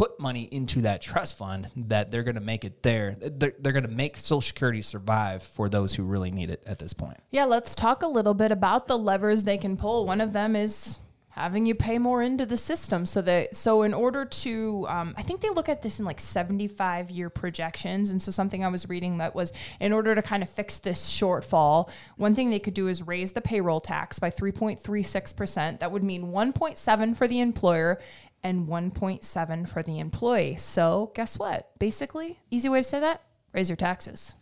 put 0.00 0.18
money 0.18 0.48
into 0.50 0.80
that 0.80 1.02
trust 1.02 1.36
fund 1.36 1.70
that 1.76 2.10
they're 2.10 2.22
going 2.22 2.34
to 2.34 2.40
make 2.40 2.64
it 2.64 2.82
there. 2.82 3.14
They're, 3.20 3.52
they're 3.58 3.74
going 3.74 3.84
to 3.84 3.90
make 3.90 4.16
Social 4.16 4.40
Security 4.40 4.80
survive 4.80 5.42
for 5.42 5.68
those 5.68 5.94
who 5.94 6.04
really 6.04 6.30
need 6.30 6.48
it 6.48 6.62
at 6.64 6.78
this 6.78 6.94
point. 6.94 7.18
Yeah, 7.32 7.44
let's 7.44 7.74
talk 7.74 8.02
a 8.02 8.06
little 8.06 8.32
bit 8.32 8.50
about 8.50 8.88
the 8.88 8.96
levers 8.96 9.44
they 9.44 9.58
can 9.58 9.76
pull. 9.76 10.06
One 10.06 10.22
of 10.22 10.32
them 10.32 10.56
is 10.56 11.00
having 11.30 11.64
you 11.64 11.74
pay 11.74 11.98
more 11.98 12.22
into 12.22 12.44
the 12.44 12.56
system 12.56 13.06
so 13.06 13.22
that 13.22 13.54
so 13.54 13.82
in 13.82 13.94
order 13.94 14.24
to 14.24 14.84
um, 14.88 15.14
i 15.16 15.22
think 15.22 15.40
they 15.40 15.48
look 15.48 15.68
at 15.68 15.80
this 15.80 16.00
in 16.00 16.04
like 16.04 16.18
75 16.18 17.08
year 17.08 17.30
projections 17.30 18.10
and 18.10 18.20
so 18.20 18.32
something 18.32 18.64
i 18.64 18.68
was 18.68 18.88
reading 18.88 19.18
that 19.18 19.32
was 19.32 19.52
in 19.78 19.92
order 19.92 20.14
to 20.14 20.22
kind 20.22 20.42
of 20.42 20.50
fix 20.50 20.80
this 20.80 21.08
shortfall 21.08 21.88
one 22.16 22.34
thing 22.34 22.50
they 22.50 22.58
could 22.58 22.74
do 22.74 22.88
is 22.88 23.06
raise 23.06 23.30
the 23.30 23.40
payroll 23.40 23.80
tax 23.80 24.18
by 24.18 24.28
3.36% 24.28 25.78
that 25.78 25.92
would 25.92 26.02
mean 26.02 26.32
1.7 26.32 27.16
for 27.16 27.28
the 27.28 27.40
employer 27.40 28.00
and 28.42 28.68
1.7 28.68 29.68
for 29.68 29.82
the 29.82 29.98
employee. 29.98 30.56
So, 30.56 31.12
guess 31.14 31.38
what? 31.38 31.70
Basically, 31.78 32.38
easy 32.50 32.68
way 32.68 32.80
to 32.80 32.84
say 32.84 33.00
that, 33.00 33.22
raise 33.52 33.68
your 33.68 33.76
taxes. 33.76 34.34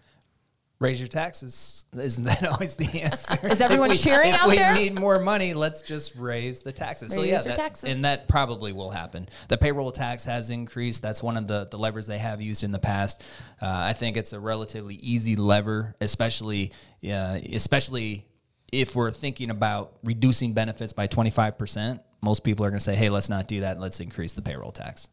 Raise 0.81 1.00
your 1.00 1.09
taxes. 1.09 1.87
Isn't 1.99 2.25
that 2.25 2.47
always 2.52 2.76
the 2.76 3.02
answer? 3.02 3.37
Is 3.49 3.61
everyone 3.61 3.88
we, 3.88 3.97
cheering 3.97 4.33
if 4.33 4.40
out 4.40 4.49
we 4.49 4.57
there? 4.57 4.75
need 4.75 4.97
more 4.97 5.19
money, 5.19 5.52
let's 5.52 5.83
just 5.83 6.14
raise 6.14 6.61
the 6.61 6.71
taxes. 6.71 7.11
Raise 7.11 7.17
so 7.17 7.23
yeah, 7.23 7.33
your 7.33 7.43
that, 7.43 7.57
taxes. 7.57 7.93
and 7.93 8.05
that 8.05 8.28
probably 8.28 8.73
will 8.73 8.90
happen. 8.90 9.28
The 9.49 9.59
payroll 9.59 9.90
tax 9.90 10.25
has 10.26 10.50
increased. 10.50 11.02
That's 11.02 11.21
one 11.21 11.37
of 11.37 11.49
the, 11.49 11.67
the 11.69 11.78
levers 11.78 12.07
they 12.07 12.19
have 12.19 12.40
used 12.40 12.62
in 12.62 12.71
the 12.71 12.78
past. 12.78 13.23
Uh, 13.61 13.67
I 13.67 13.93
think 13.93 14.17
it's 14.17 14.33
a 14.33 14.38
relatively 14.38 14.95
easy 14.95 15.35
lever, 15.35 15.97
especially 16.00 16.71
uh, 17.05 17.40
especially 17.52 18.27
if 18.73 18.95
we're 18.95 19.11
thinking 19.11 19.51
about 19.51 19.95
reducing 20.03 20.53
benefits 20.53 20.93
by 20.93 21.07
25% 21.07 22.01
most 22.21 22.45
people 22.45 22.65
are 22.65 22.71
going 22.71 22.79
to 22.79 22.85
say, 22.85 22.97
hey, 22.97 23.11
let's 23.11 23.29
not 23.29 23.47
do 23.47 23.61
that. 23.61 23.79
Let's 23.79 24.01
increase 24.01 24.33
the 24.33 24.43
payroll 24.43 24.73
tax. 24.73 25.09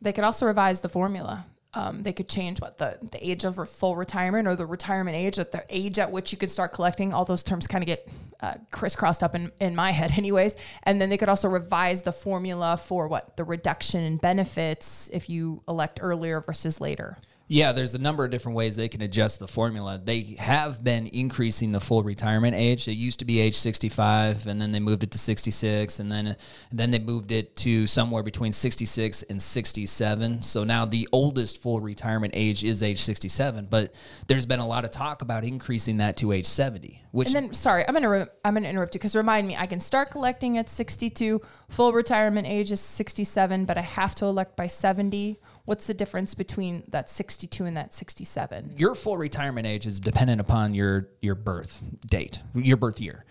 They 0.00 0.12
could 0.12 0.24
also 0.24 0.46
revise 0.46 0.80
the 0.80 0.88
formula. 0.88 1.46
Um, 1.72 2.02
they 2.02 2.12
could 2.12 2.28
change 2.28 2.60
what 2.60 2.78
the, 2.78 2.98
the 3.10 3.28
age 3.28 3.44
of 3.44 3.56
full 3.68 3.96
retirement 3.96 4.46
or 4.46 4.54
the 4.54 4.66
retirement 4.66 5.16
age, 5.16 5.38
at 5.38 5.50
the 5.50 5.64
age 5.68 5.98
at 5.98 6.12
which 6.12 6.30
you 6.30 6.38
could 6.38 6.50
start 6.50 6.72
collecting. 6.72 7.12
All 7.12 7.24
those 7.24 7.42
terms 7.42 7.66
kind 7.66 7.82
of 7.82 7.86
get 7.86 8.08
uh, 8.40 8.54
crisscrossed 8.70 9.22
up 9.22 9.34
in, 9.34 9.50
in 9.60 9.74
my 9.74 9.90
head, 9.90 10.12
anyways. 10.16 10.56
And 10.84 11.00
then 11.00 11.08
they 11.08 11.16
could 11.16 11.28
also 11.28 11.48
revise 11.48 12.02
the 12.02 12.12
formula 12.12 12.76
for 12.76 13.08
what 13.08 13.36
the 13.36 13.44
reduction 13.44 14.04
in 14.04 14.18
benefits 14.18 15.10
if 15.12 15.28
you 15.28 15.62
elect 15.66 15.98
earlier 16.02 16.40
versus 16.40 16.80
later. 16.80 17.16
Yeah, 17.46 17.72
there's 17.72 17.94
a 17.94 17.98
number 17.98 18.24
of 18.24 18.30
different 18.30 18.56
ways 18.56 18.76
they 18.76 18.88
can 18.88 19.02
adjust 19.02 19.38
the 19.38 19.46
formula. 19.46 20.00
They 20.02 20.36
have 20.38 20.82
been 20.82 21.08
increasing 21.08 21.72
the 21.72 21.80
full 21.80 22.02
retirement 22.02 22.56
age. 22.56 22.88
It 22.88 22.94
used 22.94 23.18
to 23.18 23.26
be 23.26 23.38
age 23.38 23.54
65, 23.54 24.46
and 24.46 24.58
then 24.60 24.72
they 24.72 24.80
moved 24.80 25.02
it 25.02 25.10
to 25.10 25.18
66, 25.18 25.98
and 25.98 26.10
then 26.10 26.28
and 26.28 26.36
then 26.72 26.90
they 26.90 26.98
moved 26.98 27.32
it 27.32 27.54
to 27.56 27.86
somewhere 27.86 28.22
between 28.22 28.52
66 28.52 29.24
and 29.24 29.42
67. 29.42 30.42
So 30.42 30.64
now 30.64 30.86
the 30.86 31.06
oldest 31.12 31.60
full 31.60 31.80
retirement 31.80 32.32
age 32.34 32.64
is 32.64 32.82
age 32.82 33.02
67. 33.02 33.66
But 33.68 33.94
there's 34.26 34.46
been 34.46 34.60
a 34.60 34.66
lot 34.66 34.84
of 34.84 34.90
talk 34.90 35.20
about 35.20 35.44
increasing 35.44 35.98
that 35.98 36.16
to 36.18 36.32
age 36.32 36.46
70. 36.46 37.02
Which 37.10 37.28
and 37.28 37.36
then, 37.36 37.54
sorry, 37.54 37.84
I'm 37.86 37.92
gonna 37.92 38.08
re- 38.08 38.26
I'm 38.42 38.54
gonna 38.54 38.68
interrupt 38.68 38.94
you 38.94 38.98
because 38.98 39.14
remind 39.14 39.46
me, 39.46 39.54
I 39.54 39.66
can 39.66 39.80
start 39.80 40.10
collecting 40.10 40.56
at 40.56 40.70
62. 40.70 41.42
Full 41.68 41.92
retirement 41.92 42.46
age 42.46 42.72
is 42.72 42.80
67, 42.80 43.66
but 43.66 43.76
I 43.76 43.82
have 43.82 44.14
to 44.16 44.24
elect 44.24 44.56
by 44.56 44.66
70 44.66 45.38
What's 45.64 45.86
the 45.86 45.94
difference 45.94 46.34
between 46.34 46.84
that 46.88 47.08
62 47.08 47.64
and 47.64 47.76
that 47.76 47.94
67? 47.94 48.74
Your 48.76 48.94
full 48.94 49.16
retirement 49.16 49.66
age 49.66 49.86
is 49.86 49.98
dependent 49.98 50.40
upon 50.40 50.74
your 50.74 51.08
your 51.22 51.34
birth 51.34 51.82
date, 52.06 52.42
your 52.54 52.76
birth 52.76 53.00
year. 53.00 53.24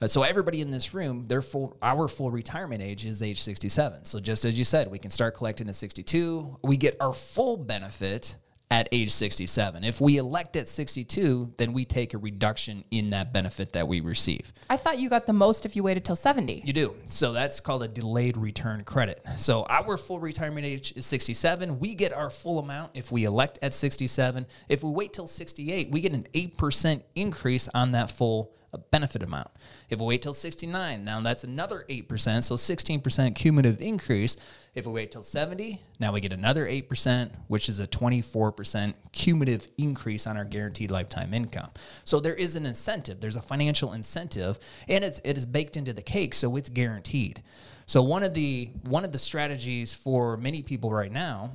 Uh, 0.00 0.06
so 0.06 0.22
everybody 0.22 0.60
in 0.60 0.70
this 0.70 0.94
room, 0.94 1.26
their 1.26 1.42
full 1.42 1.76
our 1.82 2.06
full 2.06 2.30
retirement 2.30 2.80
age 2.80 3.04
is 3.04 3.22
age 3.22 3.42
67. 3.42 4.04
So 4.04 4.20
just 4.20 4.44
as 4.44 4.56
you 4.56 4.64
said, 4.64 4.88
we 4.88 4.98
can 4.98 5.10
start 5.10 5.34
collecting 5.34 5.68
at 5.68 5.74
62. 5.74 6.58
We 6.62 6.76
get 6.76 6.96
our 7.00 7.12
full 7.12 7.56
benefit 7.56 8.36
at 8.70 8.88
age 8.92 9.10
67. 9.10 9.82
If 9.82 10.00
we 10.00 10.16
elect 10.16 10.54
at 10.56 10.68
62, 10.68 11.54
then 11.56 11.72
we 11.72 11.84
take 11.84 12.14
a 12.14 12.18
reduction 12.18 12.84
in 12.90 13.10
that 13.10 13.32
benefit 13.32 13.72
that 13.72 13.88
we 13.88 14.00
receive. 14.00 14.52
I 14.68 14.76
thought 14.76 14.98
you 14.98 15.08
got 15.08 15.26
the 15.26 15.32
most 15.32 15.66
if 15.66 15.74
you 15.74 15.82
waited 15.82 16.04
till 16.04 16.16
70. 16.16 16.62
You 16.64 16.72
do. 16.72 16.94
So 17.08 17.32
that's 17.32 17.58
called 17.58 17.82
a 17.82 17.88
delayed 17.88 18.36
return 18.36 18.84
credit. 18.84 19.24
So 19.38 19.66
our 19.68 19.96
full 19.96 20.20
retirement 20.20 20.66
age 20.66 20.92
is 20.96 21.04
67. 21.06 21.80
We 21.80 21.94
get 21.94 22.12
our 22.12 22.30
full 22.30 22.60
amount 22.60 22.92
if 22.94 23.10
we 23.10 23.24
elect 23.24 23.58
at 23.62 23.74
67. 23.74 24.46
If 24.68 24.84
we 24.84 24.90
wait 24.90 25.12
till 25.12 25.26
68, 25.26 25.90
we 25.90 26.00
get 26.00 26.12
an 26.12 26.26
8% 26.32 27.02
increase 27.16 27.68
on 27.74 27.92
that 27.92 28.10
full 28.10 28.52
a 28.72 28.78
benefit 28.78 29.22
amount. 29.22 29.48
If 29.88 29.98
we 29.98 30.06
wait 30.06 30.22
till 30.22 30.32
69, 30.32 31.04
now 31.04 31.20
that's 31.20 31.44
another 31.44 31.84
8%, 31.88 32.44
so 32.44 32.54
16% 32.54 33.34
cumulative 33.34 33.80
increase. 33.80 34.36
If 34.74 34.86
we 34.86 34.92
wait 34.92 35.10
till 35.10 35.24
70, 35.24 35.82
now 35.98 36.12
we 36.12 36.20
get 36.20 36.32
another 36.32 36.66
8%, 36.66 37.30
which 37.48 37.68
is 37.68 37.80
a 37.80 37.86
24% 37.86 38.94
cumulative 39.12 39.68
increase 39.76 40.26
on 40.26 40.36
our 40.36 40.44
guaranteed 40.44 40.90
lifetime 40.90 41.34
income. 41.34 41.70
So 42.04 42.20
there 42.20 42.34
is 42.34 42.54
an 42.54 42.66
incentive, 42.66 43.20
there's 43.20 43.36
a 43.36 43.42
financial 43.42 43.92
incentive, 43.92 44.58
and 44.88 45.04
it's 45.04 45.20
it 45.24 45.36
is 45.36 45.46
baked 45.46 45.76
into 45.76 45.92
the 45.92 46.02
cake, 46.02 46.34
so 46.34 46.54
it's 46.56 46.68
guaranteed. 46.68 47.42
So 47.86 48.02
one 48.02 48.22
of 48.22 48.34
the 48.34 48.70
one 48.84 49.04
of 49.04 49.10
the 49.10 49.18
strategies 49.18 49.92
for 49.92 50.36
many 50.36 50.62
people 50.62 50.92
right 50.92 51.10
now, 51.10 51.52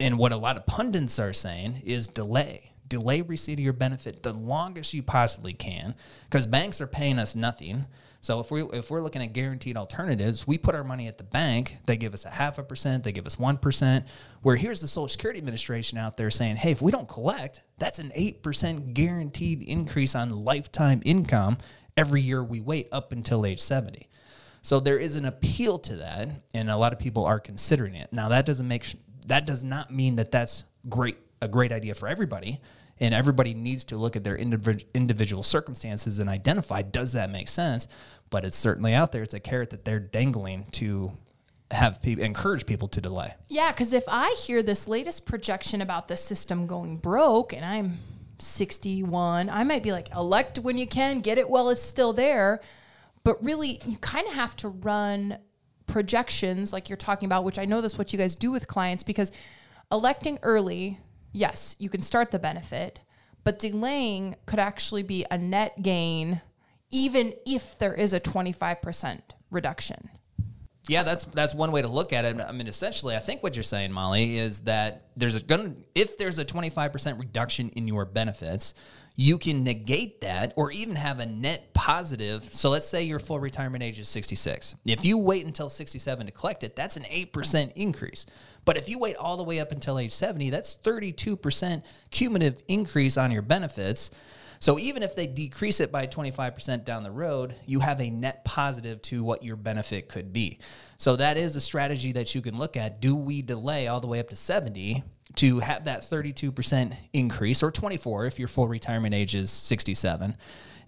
and 0.00 0.16
what 0.16 0.32
a 0.32 0.36
lot 0.36 0.56
of 0.56 0.64
pundits 0.64 1.18
are 1.18 1.34
saying 1.34 1.82
is 1.84 2.06
delay 2.06 2.72
delay 2.88 3.20
receipt 3.20 3.54
of 3.54 3.60
your 3.60 3.72
benefit 3.72 4.22
the 4.22 4.32
longest 4.32 4.94
you 4.94 5.02
possibly 5.02 5.52
can 5.52 5.94
because 6.28 6.46
banks 6.46 6.80
are 6.80 6.86
paying 6.86 7.18
us 7.18 7.34
nothing. 7.34 7.86
So 8.20 8.40
if 8.40 8.50
we 8.50 8.62
if 8.72 8.90
we're 8.90 9.02
looking 9.02 9.22
at 9.22 9.32
guaranteed 9.32 9.76
alternatives, 9.76 10.46
we 10.46 10.58
put 10.58 10.74
our 10.74 10.82
money 10.82 11.06
at 11.06 11.16
the 11.16 11.24
bank. 11.24 11.78
They 11.86 11.96
give 11.96 12.12
us 12.12 12.24
a 12.24 12.30
half 12.30 12.58
a 12.58 12.62
percent. 12.62 13.04
They 13.04 13.12
give 13.12 13.26
us 13.26 13.38
one 13.38 13.56
percent. 13.56 14.06
Where 14.42 14.56
here's 14.56 14.80
the 14.80 14.88
Social 14.88 15.08
Security 15.08 15.38
Administration 15.38 15.96
out 15.98 16.16
there 16.16 16.30
saying, 16.30 16.56
"Hey, 16.56 16.72
if 16.72 16.82
we 16.82 16.90
don't 16.90 17.08
collect, 17.08 17.62
that's 17.78 17.98
an 17.98 18.10
eight 18.14 18.42
percent 18.42 18.94
guaranteed 18.94 19.62
increase 19.62 20.14
on 20.14 20.44
lifetime 20.44 21.02
income 21.04 21.58
every 21.96 22.20
year 22.20 22.42
we 22.42 22.60
wait 22.60 22.88
up 22.90 23.12
until 23.12 23.46
age 23.46 23.60
70." 23.60 24.08
So 24.62 24.80
there 24.80 24.98
is 24.98 25.14
an 25.14 25.24
appeal 25.24 25.78
to 25.78 25.94
that, 25.96 26.28
and 26.52 26.68
a 26.68 26.76
lot 26.76 26.92
of 26.92 26.98
people 26.98 27.24
are 27.24 27.38
considering 27.38 27.94
it. 27.94 28.12
Now 28.12 28.28
that 28.30 28.44
doesn't 28.44 28.66
make 28.66 28.86
that 29.26 29.46
does 29.46 29.62
not 29.62 29.92
mean 29.92 30.16
that 30.16 30.32
that's 30.32 30.64
great 30.88 31.18
a 31.40 31.48
great 31.48 31.72
idea 31.72 31.94
for 31.94 32.08
everybody 32.08 32.60
and 32.98 33.14
everybody 33.14 33.54
needs 33.54 33.84
to 33.84 33.96
look 33.96 34.16
at 34.16 34.24
their 34.24 34.36
individual 34.36 35.42
circumstances 35.42 36.18
and 36.18 36.30
identify 36.30 36.82
does 36.82 37.12
that 37.12 37.30
make 37.30 37.48
sense? 37.48 37.88
But 38.30 38.44
it's 38.44 38.56
certainly 38.56 38.94
out 38.94 39.12
there. 39.12 39.22
It's 39.22 39.34
a 39.34 39.40
carrot 39.40 39.70
that 39.70 39.84
they're 39.84 40.00
dangling 40.00 40.66
to 40.72 41.12
have 41.70 42.00
people 42.00 42.24
encourage 42.24 42.64
people 42.64 42.88
to 42.88 43.00
delay. 43.00 43.34
Yeah 43.48 43.72
because 43.72 43.92
if 43.92 44.04
i 44.06 44.30
hear 44.38 44.62
this 44.62 44.86
latest 44.86 45.26
projection 45.26 45.80
about 45.80 46.06
the 46.06 46.16
system 46.16 46.68
going 46.68 46.96
broke 46.96 47.52
and 47.52 47.64
i'm 47.64 47.94
61 48.38 49.48
i 49.48 49.64
might 49.64 49.82
be 49.82 49.90
like 49.90 50.08
elect 50.14 50.60
when 50.60 50.78
you 50.78 50.86
can 50.86 51.20
get 51.20 51.38
it 51.38 51.48
while 51.50 51.68
it's 51.70 51.82
still 51.82 52.12
there. 52.12 52.60
But 53.24 53.42
really 53.42 53.80
you 53.84 53.96
kind 53.96 54.28
of 54.28 54.34
have 54.34 54.54
to 54.56 54.68
run 54.68 55.38
projections 55.88 56.72
like 56.72 56.88
you're 56.88 56.96
talking 56.96 57.26
about 57.26 57.44
which 57.44 57.58
i 57.58 57.64
know 57.64 57.80
that's 57.80 57.98
what 57.98 58.12
you 58.12 58.18
guys 58.18 58.34
do 58.34 58.52
with 58.52 58.68
clients 58.68 59.02
because 59.02 59.32
electing 59.90 60.38
early 60.42 61.00
yes, 61.36 61.76
you 61.78 61.88
can 61.88 62.00
start 62.00 62.30
the 62.30 62.38
benefit, 62.38 63.00
but 63.44 63.58
delaying 63.58 64.36
could 64.46 64.58
actually 64.58 65.02
be 65.02 65.24
a 65.30 65.38
net 65.38 65.82
gain 65.82 66.40
even 66.90 67.34
if 67.44 67.78
there 67.78 67.94
is 67.94 68.12
a 68.12 68.20
25% 68.20 69.20
reduction. 69.50 70.08
Yeah, 70.88 71.02
that's 71.02 71.24
that's 71.24 71.52
one 71.52 71.72
way 71.72 71.82
to 71.82 71.88
look 71.88 72.12
at 72.12 72.24
it. 72.24 72.40
I 72.40 72.52
mean, 72.52 72.68
essentially, 72.68 73.16
I 73.16 73.18
think 73.18 73.42
what 73.42 73.56
you're 73.56 73.64
saying, 73.64 73.90
Molly, 73.90 74.38
is 74.38 74.60
that 74.62 75.08
there's 75.16 75.34
a 75.34 75.42
going 75.42 75.84
if 75.96 76.16
there's 76.16 76.38
a 76.38 76.44
25% 76.44 77.18
reduction 77.18 77.70
in 77.70 77.88
your 77.88 78.04
benefits, 78.04 78.72
you 79.16 79.36
can 79.36 79.64
negate 79.64 80.20
that 80.20 80.52
or 80.54 80.70
even 80.70 80.94
have 80.94 81.18
a 81.18 81.26
net 81.26 81.74
positive. 81.74 82.44
So 82.44 82.70
let's 82.70 82.86
say 82.86 83.02
your 83.02 83.18
full 83.18 83.40
retirement 83.40 83.82
age 83.82 83.98
is 83.98 84.08
66. 84.08 84.76
If 84.84 85.04
you 85.04 85.18
wait 85.18 85.44
until 85.44 85.70
67 85.70 86.26
to 86.26 86.32
collect 86.32 86.62
it, 86.62 86.76
that's 86.76 86.96
an 86.96 87.04
8% 87.04 87.72
increase. 87.74 88.26
But 88.66 88.76
if 88.76 88.90
you 88.90 88.98
wait 88.98 89.16
all 89.16 89.38
the 89.38 89.44
way 89.44 89.60
up 89.60 89.72
until 89.72 89.98
age 89.98 90.12
70, 90.12 90.50
that's 90.50 90.76
32% 90.76 91.82
cumulative 92.10 92.62
increase 92.68 93.16
on 93.16 93.30
your 93.30 93.40
benefits. 93.40 94.10
So 94.58 94.78
even 94.78 95.02
if 95.02 95.14
they 95.14 95.26
decrease 95.26 95.80
it 95.80 95.92
by 95.92 96.06
25% 96.06 96.84
down 96.84 97.02
the 97.02 97.10
road, 97.10 97.54
you 97.64 97.80
have 97.80 98.00
a 98.00 98.10
net 98.10 98.44
positive 98.44 99.00
to 99.02 99.22
what 99.22 99.42
your 99.42 99.56
benefit 99.56 100.08
could 100.08 100.32
be. 100.32 100.58
So 100.98 101.16
that 101.16 101.36
is 101.36 101.56
a 101.56 101.60
strategy 101.60 102.12
that 102.12 102.34
you 102.34 102.42
can 102.42 102.56
look 102.56 102.76
at. 102.76 103.00
Do 103.00 103.14
we 103.14 103.40
delay 103.40 103.86
all 103.86 104.00
the 104.00 104.08
way 104.08 104.18
up 104.18 104.30
to 104.30 104.36
70 104.36 105.04
to 105.36 105.60
have 105.60 105.84
that 105.84 106.02
32% 106.02 106.96
increase 107.12 107.62
or 107.62 107.70
24 107.70 108.26
if 108.26 108.38
your 108.38 108.48
full 108.48 108.66
retirement 108.66 109.14
age 109.14 109.34
is 109.34 109.50
67? 109.50 110.36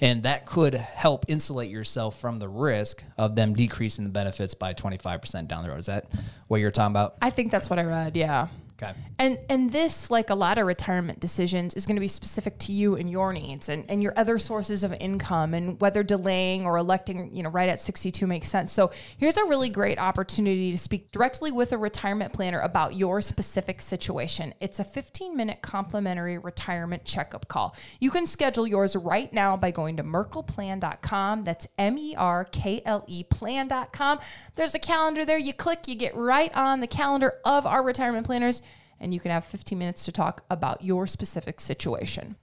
And 0.01 0.23
that 0.23 0.47
could 0.47 0.75
help 0.75 1.25
insulate 1.29 1.71
yourself 1.71 2.19
from 2.21 2.39
the 2.39 2.49
risk 2.49 3.03
of 3.17 3.35
them 3.35 3.55
decreasing 3.55 4.05
the 4.05 4.11
benefits 4.11 4.55
by 4.55 4.75
25% 4.75 5.49
down 5.49 5.65
the 5.65 5.71
road. 5.71 5.79
Is 5.79 5.87
that 5.87 6.07
what 6.47 6.61
you're 6.61 6.71
talking 6.71 6.93
about? 6.93 7.17
I 7.21 7.31
think 7.31 7.51
that's 7.51 7.69
what 7.69 7.79
I 7.79 7.85
read. 7.85 8.17
Yeah. 8.17 8.49
Okay. 8.81 8.93
And 9.19 9.39
and 9.49 9.73
this, 9.73 10.09
like 10.09 10.31
a 10.31 10.37
lot 10.37 10.57
of 10.57 10.67
retirement 10.67 11.19
decisions, 11.19 11.75
is 11.75 11.85
going 11.85 11.97
to 11.97 12.01
be 12.01 12.07
specific 12.07 12.59
to 12.61 12.73
you 12.73 12.95
and 12.95 13.11
your 13.11 13.33
needs 13.33 13.69
and, 13.69 13.85
and 13.89 14.01
your 14.01 14.13
other 14.17 14.39
sources 14.39 14.85
of 14.85 14.93
income 15.01 15.53
and 15.53 15.81
whether 15.81 16.05
delaying 16.05 16.65
or 16.65 16.77
electing, 16.77 17.35
you 17.35 17.43
know, 17.43 17.49
right 17.49 17.69
at 17.69 17.81
62 17.81 18.25
makes 18.29 18.49
sense. 18.49 18.73
So 18.73 18.93
here's 19.17 19.37
a 19.37 19.45
really 19.45 19.69
great 19.69 19.99
opportunity 19.99 20.71
to 20.71 20.79
speak 20.79 21.11
directly 21.11 21.51
with 21.51 21.73
a 21.73 21.79
retirement 21.79 22.33
planner 22.33 22.61
about 22.61 22.95
your 22.95 23.21
specific 23.21 23.81
situation. 23.81 24.55
It's 24.61 24.79
a 24.79 24.85
15 24.85 25.37
minute 25.37 25.61
complimentary 25.61 26.39
retirement 26.39 27.05
checkup 27.05 27.49
call. 27.49 27.75
You 27.99 28.13
can 28.13 28.27
schedule 28.27 28.67
yours 28.67 28.95
right 28.95 29.33
now 29.33 29.57
by 29.57 29.73
going 29.73 29.97
to 29.97 30.05
merkleplan.com. 30.05 31.43
That's 31.43 31.67
M 31.79 31.99
E 31.99 32.15
R 32.17 32.45
K 32.45 32.83
L 32.85 33.05
E 33.09 33.25
plan.com. 33.25 34.21
There's 34.55 34.77
a 34.77 34.79
calendar 34.79 35.25
there. 35.25 35.39
You 35.39 35.53
click, 35.53 35.89
you 35.89 35.97
get 35.97 36.15
right 36.15 36.55
on 36.55 36.79
the 36.79 36.87
calendar 36.87 37.35
of 37.45 37.67
our 37.67 37.83
retirement 37.83 38.25
planners 38.25 38.63
and 39.01 39.15
you 39.15 39.21
can 39.21 39.31
have 39.31 39.45
15 39.45 39.79
minutes 39.79 40.05
to 40.05 40.13
talk 40.13 40.45
about 40.51 40.83
your 40.83 41.07
specific 41.07 41.61
situation. 41.61 42.37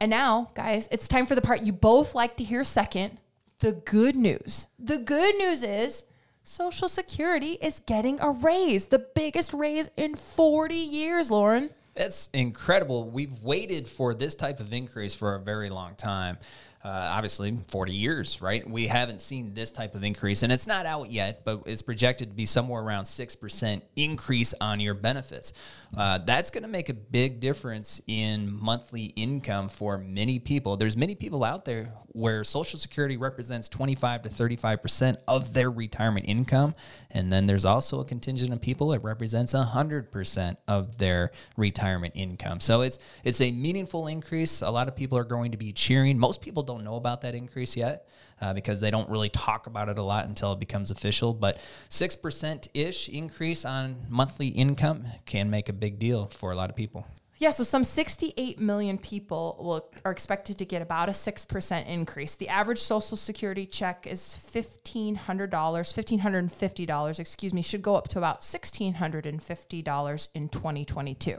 And 0.00 0.10
now, 0.10 0.50
guys, 0.54 0.88
it's 0.90 1.08
time 1.08 1.26
for 1.26 1.34
the 1.34 1.42
part 1.42 1.62
you 1.62 1.72
both 1.72 2.14
like 2.14 2.36
to 2.36 2.44
hear 2.44 2.64
second 2.64 3.18
the 3.58 3.72
good 3.72 4.16
news. 4.16 4.66
The 4.78 4.98
good 4.98 5.36
news 5.36 5.62
is 5.62 6.04
Social 6.42 6.88
Security 6.88 7.58
is 7.60 7.80
getting 7.80 8.18
a 8.20 8.30
raise, 8.30 8.86
the 8.86 9.06
biggest 9.14 9.52
raise 9.52 9.90
in 9.96 10.16
40 10.16 10.74
years, 10.74 11.30
Lauren. 11.30 11.70
That's 11.94 12.30
incredible. 12.32 13.10
We've 13.10 13.42
waited 13.42 13.86
for 13.88 14.14
this 14.14 14.34
type 14.34 14.60
of 14.60 14.72
increase 14.72 15.14
for 15.14 15.34
a 15.34 15.40
very 15.40 15.68
long 15.68 15.94
time 15.96 16.38
uh, 16.82 16.88
obviously 16.88 17.58
40 17.68 17.92
years, 17.92 18.40
right? 18.40 18.68
We 18.68 18.86
haven't 18.86 19.20
seen 19.20 19.52
this 19.52 19.70
type 19.70 19.94
of 19.94 20.02
increase, 20.02 20.42
and 20.42 20.50
it's 20.50 20.66
not 20.66 20.86
out 20.86 21.10
yet, 21.10 21.44
but 21.44 21.62
it's 21.66 21.82
projected 21.82 22.30
to 22.30 22.34
be 22.34 22.46
somewhere 22.46 22.82
around 22.82 23.04
6% 23.04 23.82
increase 23.96 24.54
on 24.60 24.80
your 24.80 24.94
benefits. 24.94 25.52
Uh, 25.96 26.18
that's 26.18 26.50
going 26.50 26.62
to 26.62 26.68
make 26.68 26.88
a 26.88 26.94
big 26.94 27.40
difference 27.40 28.00
in 28.06 28.50
monthly 28.50 29.06
income 29.16 29.68
for 29.68 29.98
many 29.98 30.38
people. 30.38 30.76
There's 30.78 30.96
many 30.96 31.14
people 31.14 31.44
out 31.44 31.66
there 31.66 31.92
where 32.12 32.42
Social 32.44 32.78
Security 32.78 33.16
represents 33.16 33.68
25 33.68 34.22
to 34.22 34.28
35% 34.28 35.18
of 35.28 35.52
their 35.52 35.70
retirement 35.70 36.26
income. 36.28 36.74
And 37.10 37.32
then 37.32 37.46
there's 37.46 37.64
also 37.64 38.00
a 38.00 38.04
contingent 38.04 38.52
of 38.52 38.60
people 38.60 38.88
that 38.88 39.00
represents 39.00 39.52
100% 39.52 40.56
of 40.66 40.98
their 40.98 41.32
retirement 41.56 42.14
income. 42.16 42.60
So 42.60 42.82
it's, 42.82 42.98
it's 43.24 43.40
a 43.40 43.52
meaningful 43.52 44.06
increase. 44.06 44.60
A 44.62 44.70
lot 44.70 44.88
of 44.88 44.96
people 44.96 45.16
are 45.18 45.24
going 45.24 45.52
to 45.52 45.58
be 45.58 45.72
cheering. 45.72 46.18
Most 46.18 46.40
people 46.40 46.62
don't 46.62 46.84
know 46.84 46.96
about 46.96 47.20
that 47.22 47.34
increase 47.34 47.76
yet. 47.76 48.06
Uh, 48.42 48.54
because 48.54 48.80
they 48.80 48.90
don't 48.90 49.10
really 49.10 49.28
talk 49.28 49.66
about 49.66 49.90
it 49.90 49.98
a 49.98 50.02
lot 50.02 50.24
until 50.24 50.54
it 50.54 50.58
becomes 50.58 50.90
official. 50.90 51.34
But 51.34 51.60
6% 51.90 52.68
ish 52.72 53.06
increase 53.10 53.66
on 53.66 54.06
monthly 54.08 54.48
income 54.48 55.04
can 55.26 55.50
make 55.50 55.68
a 55.68 55.74
big 55.74 55.98
deal 55.98 56.24
for 56.28 56.50
a 56.50 56.54
lot 56.54 56.70
of 56.70 56.76
people. 56.76 57.06
Yeah, 57.40 57.50
so 57.52 57.64
some 57.64 57.84
68 57.84 58.60
million 58.60 58.98
people 58.98 59.56
will 59.58 59.90
are 60.04 60.12
expected 60.12 60.58
to 60.58 60.66
get 60.66 60.82
about 60.82 61.08
a 61.08 61.12
6% 61.12 61.86
increase. 61.86 62.36
The 62.36 62.50
average 62.50 62.80
social 62.80 63.16
security 63.16 63.64
check 63.64 64.06
is 64.06 64.20
$1500, 64.20 65.16
$1550, 65.48 67.18
excuse 67.18 67.54
me, 67.54 67.62
should 67.62 67.80
go 67.80 67.96
up 67.96 68.08
to 68.08 68.18
about 68.18 68.40
$1650 68.40 70.28
in 70.34 70.48
2022. 70.50 71.38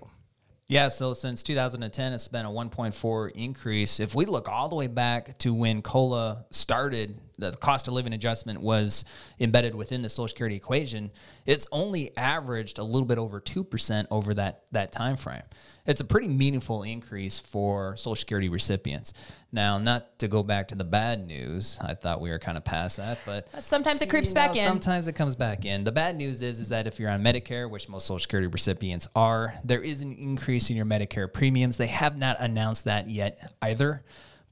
Yeah, 0.67 0.89
so 0.89 1.13
since 1.13 1.43
2010, 1.43 2.13
it's 2.13 2.27
been 2.27 2.45
a 2.45 2.49
1.4 2.49 3.31
increase. 3.33 3.99
If 3.99 4.15
we 4.15 4.25
look 4.25 4.49
all 4.49 4.69
the 4.69 4.75
way 4.75 4.87
back 4.87 5.37
to 5.39 5.53
when 5.53 5.83
COLA 5.83 6.45
started, 6.49 7.21
the 7.41 7.51
cost 7.51 7.87
of 7.87 7.93
living 7.93 8.13
adjustment 8.13 8.61
was 8.61 9.03
embedded 9.39 9.75
within 9.75 10.01
the 10.01 10.09
Social 10.09 10.29
Security 10.29 10.55
equation. 10.55 11.11
It's 11.45 11.67
only 11.71 12.15
averaged 12.15 12.79
a 12.79 12.83
little 12.83 13.07
bit 13.07 13.17
over 13.17 13.39
two 13.39 13.63
percent 13.63 14.07
over 14.11 14.33
that 14.35 14.63
that 14.71 14.91
time 14.91 15.17
frame. 15.17 15.43
It's 15.85 15.99
a 15.99 16.05
pretty 16.05 16.27
meaningful 16.27 16.83
increase 16.83 17.39
for 17.39 17.95
Social 17.97 18.15
Security 18.15 18.49
recipients. 18.49 19.13
Now, 19.51 19.79
not 19.79 20.19
to 20.19 20.27
go 20.27 20.43
back 20.43 20.67
to 20.67 20.75
the 20.75 20.83
bad 20.83 21.25
news, 21.25 21.77
I 21.81 21.95
thought 21.95 22.21
we 22.21 22.29
were 22.29 22.37
kind 22.37 22.55
of 22.55 22.63
past 22.63 22.97
that, 22.97 23.17
but 23.25 23.47
uh, 23.53 23.59
Sometimes 23.59 24.01
it 24.01 24.09
creeps 24.09 24.31
back 24.31 24.53
know, 24.53 24.61
in. 24.61 24.67
Sometimes 24.67 25.07
it 25.07 25.13
comes 25.13 25.35
back 25.35 25.65
in. 25.65 25.83
The 25.83 25.91
bad 25.91 26.15
news 26.17 26.43
is 26.43 26.59
is 26.59 26.69
that 26.69 26.85
if 26.85 26.99
you're 26.99 27.09
on 27.09 27.23
Medicare, 27.23 27.69
which 27.69 27.89
most 27.89 28.05
Social 28.05 28.19
Security 28.19 28.47
recipients 28.47 29.07
are, 29.15 29.55
there 29.63 29.81
is 29.81 30.03
an 30.03 30.13
increase 30.13 30.69
in 30.69 30.75
your 30.75 30.85
Medicare 30.85 31.31
premiums. 31.31 31.77
They 31.77 31.87
have 31.87 32.15
not 32.15 32.37
announced 32.39 32.85
that 32.85 33.09
yet 33.09 33.51
either. 33.61 34.03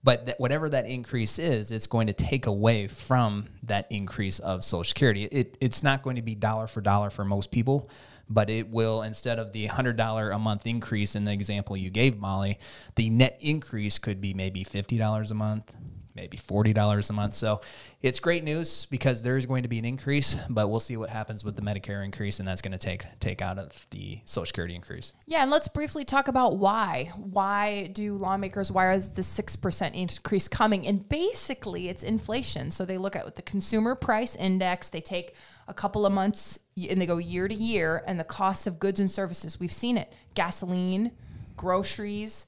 But 0.04 0.28
that 0.28 0.40
whatever 0.40 0.70
that 0.70 0.86
increase 0.86 1.40
is, 1.40 1.72
it's 1.72 1.88
going 1.88 2.08
to 2.08 2.14
take 2.14 2.46
away 2.46 2.88
from 2.88 3.48
that 3.64 3.88
increase 3.90 4.40
of 4.40 4.64
Social 4.64 4.86
Security. 4.86 5.26
It, 5.26 5.58
it's 5.60 5.84
not 5.84 6.04
going 6.04 6.16
to 6.16 6.22
be 6.22 6.36
dollar 6.36 6.68
for 6.68 6.80
dollar 6.80 7.10
for 7.10 7.26
most 7.26 7.52
people, 7.52 7.90
but 8.30 8.50
it 8.50 8.70
will, 8.70 9.02
instead 9.02 9.40
of 9.40 9.52
the 9.52 9.68
$100 9.68 10.34
a 10.36 10.40
month 10.40 10.66
increase 10.66 11.16
in 11.16 11.26
the 11.26 11.32
example 11.32 11.76
you 11.76 11.90
gave, 11.90 12.18
Molly, 12.18 12.60
the 12.96 13.10
net 13.10 13.38
increase 13.42 13.98
could 13.98 14.22
be 14.22 14.34
maybe 14.34 14.64
$50 14.64 15.32
a 15.32 15.34
month, 15.34 15.74
maybe 16.20 16.38
$40 16.38 17.10
a 17.10 17.14
month. 17.14 17.34
So 17.34 17.62
it's 18.02 18.20
great 18.20 18.44
news 18.44 18.86
because 18.88 19.22
there 19.22 19.38
is 19.38 19.46
going 19.46 19.64
to 19.64 19.70
be 19.70 19.80
an 19.80 19.86
increase, 19.86 20.36
but 20.50 20.70
we'll 20.70 20.80
see 20.80 20.98
what 20.98 21.10
happens 21.10 21.44
with 21.44 21.56
the 21.56 21.62
Medicare 21.62 22.04
increase, 22.04 22.40
and 22.40 22.48
that's 22.48 22.62
going 22.62 22.74
to 22.74 22.78
take 22.78 23.06
take 23.20 23.42
out 23.42 23.58
of 23.58 23.88
the 23.92 24.20
Social 24.26 24.46
Security 24.46 24.76
increase. 24.76 25.14
Yeah, 25.26 25.42
and 25.42 25.52
let's 25.52 25.68
briefly 25.68 26.04
talk 26.06 26.28
about 26.28 26.58
why. 26.58 27.12
Why 27.16 27.88
do 27.88 28.16
lawmakers, 28.16 28.72
why 28.72 28.94
is 28.94 29.12
the 29.12 29.22
6% 29.22 29.94
increase 29.94 30.48
coming? 30.48 30.86
And 30.86 31.08
basically, 31.08 31.90
it's 31.90 32.04
inflation. 32.04 32.72
So 32.72 32.86
they 32.86 32.98
look 32.98 33.16
at 33.16 33.36
the 33.36 33.42
consumer 33.42 33.96
price 33.96 34.36
index, 34.36 34.90
they 34.90 35.02
take 35.02 35.36
a 35.68 35.74
couple 35.74 36.06
of 36.06 36.12
months 36.12 36.60
and 36.76 37.00
they 37.00 37.06
go 37.06 37.18
year 37.18 37.48
to 37.48 37.56
year, 37.56 38.04
and 38.08 38.20
the 38.20 38.24
cost 38.24 38.68
of 38.68 38.80
goods 38.80 39.00
and 39.00 39.10
services. 39.10 39.60
We've 39.60 39.72
seen 39.72 39.98
it 39.98 40.12
gasoline, 40.34 41.12
groceries, 41.58 42.46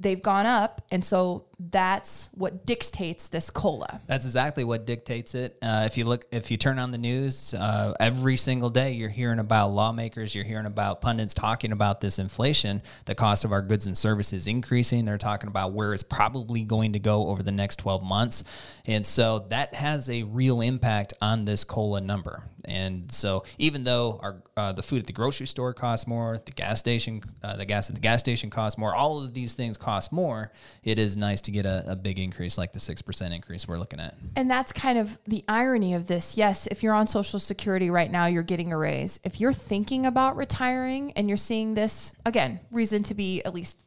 they've 0.00 0.22
gone 0.22 0.46
up. 0.46 0.82
And 0.90 1.04
so 1.04 1.44
that's 1.68 2.30
what 2.32 2.64
dictates 2.64 3.28
this 3.28 3.50
COLA. 3.50 4.00
That's 4.06 4.24
exactly 4.24 4.64
what 4.64 4.86
dictates 4.86 5.34
it. 5.34 5.58
Uh, 5.60 5.82
if 5.84 5.98
you 5.98 6.06
look, 6.06 6.24
if 6.32 6.50
you 6.50 6.56
turn 6.56 6.78
on 6.78 6.90
the 6.90 6.98
news, 6.98 7.52
uh, 7.52 7.92
every 8.00 8.38
single 8.38 8.70
day 8.70 8.92
you're 8.92 9.10
hearing 9.10 9.38
about 9.38 9.68
lawmakers, 9.68 10.34
you're 10.34 10.44
hearing 10.44 10.64
about 10.64 11.02
pundits 11.02 11.34
talking 11.34 11.70
about 11.70 12.00
this 12.00 12.18
inflation, 12.18 12.80
the 13.04 13.14
cost 13.14 13.44
of 13.44 13.52
our 13.52 13.60
goods 13.60 13.86
and 13.86 13.96
services 13.96 14.46
increasing. 14.46 15.04
They're 15.04 15.18
talking 15.18 15.48
about 15.48 15.72
where 15.72 15.92
it's 15.92 16.02
probably 16.02 16.64
going 16.64 16.94
to 16.94 16.98
go 16.98 17.28
over 17.28 17.42
the 17.42 17.52
next 17.52 17.76
12 17.76 18.02
months, 18.02 18.42
and 18.86 19.04
so 19.04 19.40
that 19.50 19.74
has 19.74 20.08
a 20.08 20.22
real 20.22 20.62
impact 20.62 21.12
on 21.20 21.44
this 21.44 21.64
COLA 21.64 22.00
number. 22.00 22.44
And 22.64 23.10
so, 23.10 23.44
even 23.58 23.84
though 23.84 24.18
our 24.22 24.42
uh, 24.56 24.72
the 24.72 24.82
food 24.82 25.00
at 25.00 25.06
the 25.06 25.12
grocery 25.12 25.46
store 25.46 25.72
costs 25.72 26.06
more, 26.06 26.38
the 26.44 26.52
gas 26.52 26.78
station, 26.78 27.22
uh, 27.42 27.56
the 27.56 27.64
gas 27.64 27.88
at 27.88 27.96
the 27.96 28.00
gas 28.00 28.20
station 28.20 28.50
costs 28.50 28.78
more, 28.78 28.94
all 28.94 29.22
of 29.22 29.34
these 29.34 29.54
things 29.54 29.76
cost 29.76 30.12
more. 30.12 30.52
It 30.84 30.98
is 30.98 31.16
nice 31.16 31.40
to 31.42 31.49
get 31.50 31.66
a, 31.66 31.84
a 31.86 31.96
big 31.96 32.18
increase 32.18 32.58
like 32.58 32.72
the 32.72 32.80
six 32.80 33.02
percent 33.02 33.34
increase 33.34 33.66
we're 33.66 33.78
looking 33.78 34.00
at. 34.00 34.14
And 34.36 34.50
that's 34.50 34.72
kind 34.72 34.98
of 34.98 35.18
the 35.26 35.44
irony 35.48 35.94
of 35.94 36.06
this. 36.06 36.36
Yes, 36.36 36.66
if 36.66 36.82
you're 36.82 36.94
on 36.94 37.06
Social 37.06 37.38
Security 37.38 37.90
right 37.90 38.10
now, 38.10 38.26
you're 38.26 38.42
getting 38.42 38.72
a 38.72 38.78
raise. 38.78 39.20
If 39.24 39.40
you're 39.40 39.52
thinking 39.52 40.06
about 40.06 40.36
retiring 40.36 41.12
and 41.12 41.28
you're 41.28 41.36
seeing 41.36 41.74
this, 41.74 42.12
again, 42.24 42.60
reason 42.70 43.02
to 43.04 43.14
be 43.14 43.42
at 43.44 43.54
least 43.54 43.78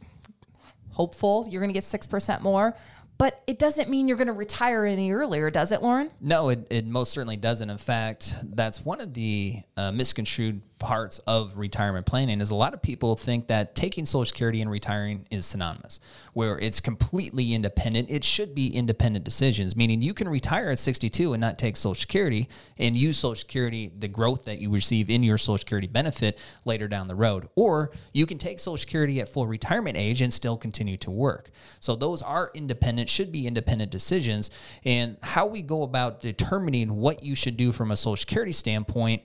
hopeful, 0.89 1.45
you're 1.49 1.61
going 1.61 1.73
to 1.73 1.73
get 1.73 1.83
6% 1.83 2.41
more. 2.41 2.75
But 3.17 3.41
it 3.45 3.59
doesn't 3.59 3.89
mean 3.89 4.07
you're 4.07 4.17
going 4.17 4.27
to 4.27 4.33
retire 4.33 4.85
any 4.85 5.11
earlier, 5.11 5.51
does 5.51 5.71
it, 5.71 5.81
Lauren? 5.81 6.09
No, 6.19 6.49
it, 6.49 6.67
it 6.69 6.87
most 6.87 7.11
certainly 7.11 7.37
doesn't. 7.37 7.69
In 7.69 7.77
fact, 7.77 8.35
that's 8.43 8.83
one 8.83 8.99
of 9.01 9.13
the 9.13 9.61
uh, 9.77 9.91
misconstrued 9.91 10.61
parts 10.79 11.19
of 11.19 11.57
retirement 11.57 12.05
planning 12.05 12.41
is 12.41 12.49
a 12.49 12.55
lot 12.55 12.73
of 12.73 12.81
people 12.81 13.15
think 13.15 13.47
that 13.47 13.75
taking 13.75 14.05
social 14.05 14.25
security 14.25 14.61
and 14.61 14.69
retiring 14.69 15.25
is 15.31 15.45
synonymous 15.45 15.99
where 16.33 16.59
it's 16.59 16.79
completely 16.79 17.53
independent. 17.53 18.09
It 18.09 18.23
should 18.23 18.53
be 18.53 18.67
independent 18.75 19.23
decisions 19.23 19.75
meaning 19.75 20.01
you 20.01 20.13
can 20.13 20.27
retire 20.27 20.69
at 20.69 20.79
62 20.79 21.33
and 21.33 21.41
not 21.41 21.57
take 21.57 21.75
social 21.75 21.95
security 21.95 22.49
and 22.77 22.97
use 22.97 23.17
social 23.17 23.35
security 23.35 23.91
the 23.97 24.07
growth 24.07 24.45
that 24.45 24.59
you 24.59 24.69
receive 24.69 25.09
in 25.09 25.23
your 25.23 25.37
social 25.37 25.57
security 25.57 25.87
benefit 25.87 26.37
later 26.65 26.87
down 26.87 27.07
the 27.07 27.15
road 27.15 27.47
or 27.55 27.91
you 28.11 28.25
can 28.25 28.37
take 28.37 28.59
social 28.59 28.77
security 28.77 29.21
at 29.21 29.29
full 29.29 29.47
retirement 29.47 29.97
age 29.97 30.21
and 30.21 30.33
still 30.33 30.57
continue 30.57 30.97
to 30.97 31.11
work. 31.11 31.49
So 31.79 31.95
those 31.95 32.21
are 32.21 32.51
independent 32.53 33.09
should 33.09 33.31
be 33.31 33.47
independent 33.47 33.91
decisions. 33.91 34.49
And 34.83 35.17
how 35.21 35.45
we 35.45 35.61
go 35.61 35.83
about 35.83 36.19
determining 36.19 36.95
what 36.95 37.23
you 37.23 37.35
should 37.35 37.57
do 37.57 37.71
from 37.71 37.91
a 37.91 37.95
social 37.95 38.17
security 38.17 38.51
standpoint 38.51 39.23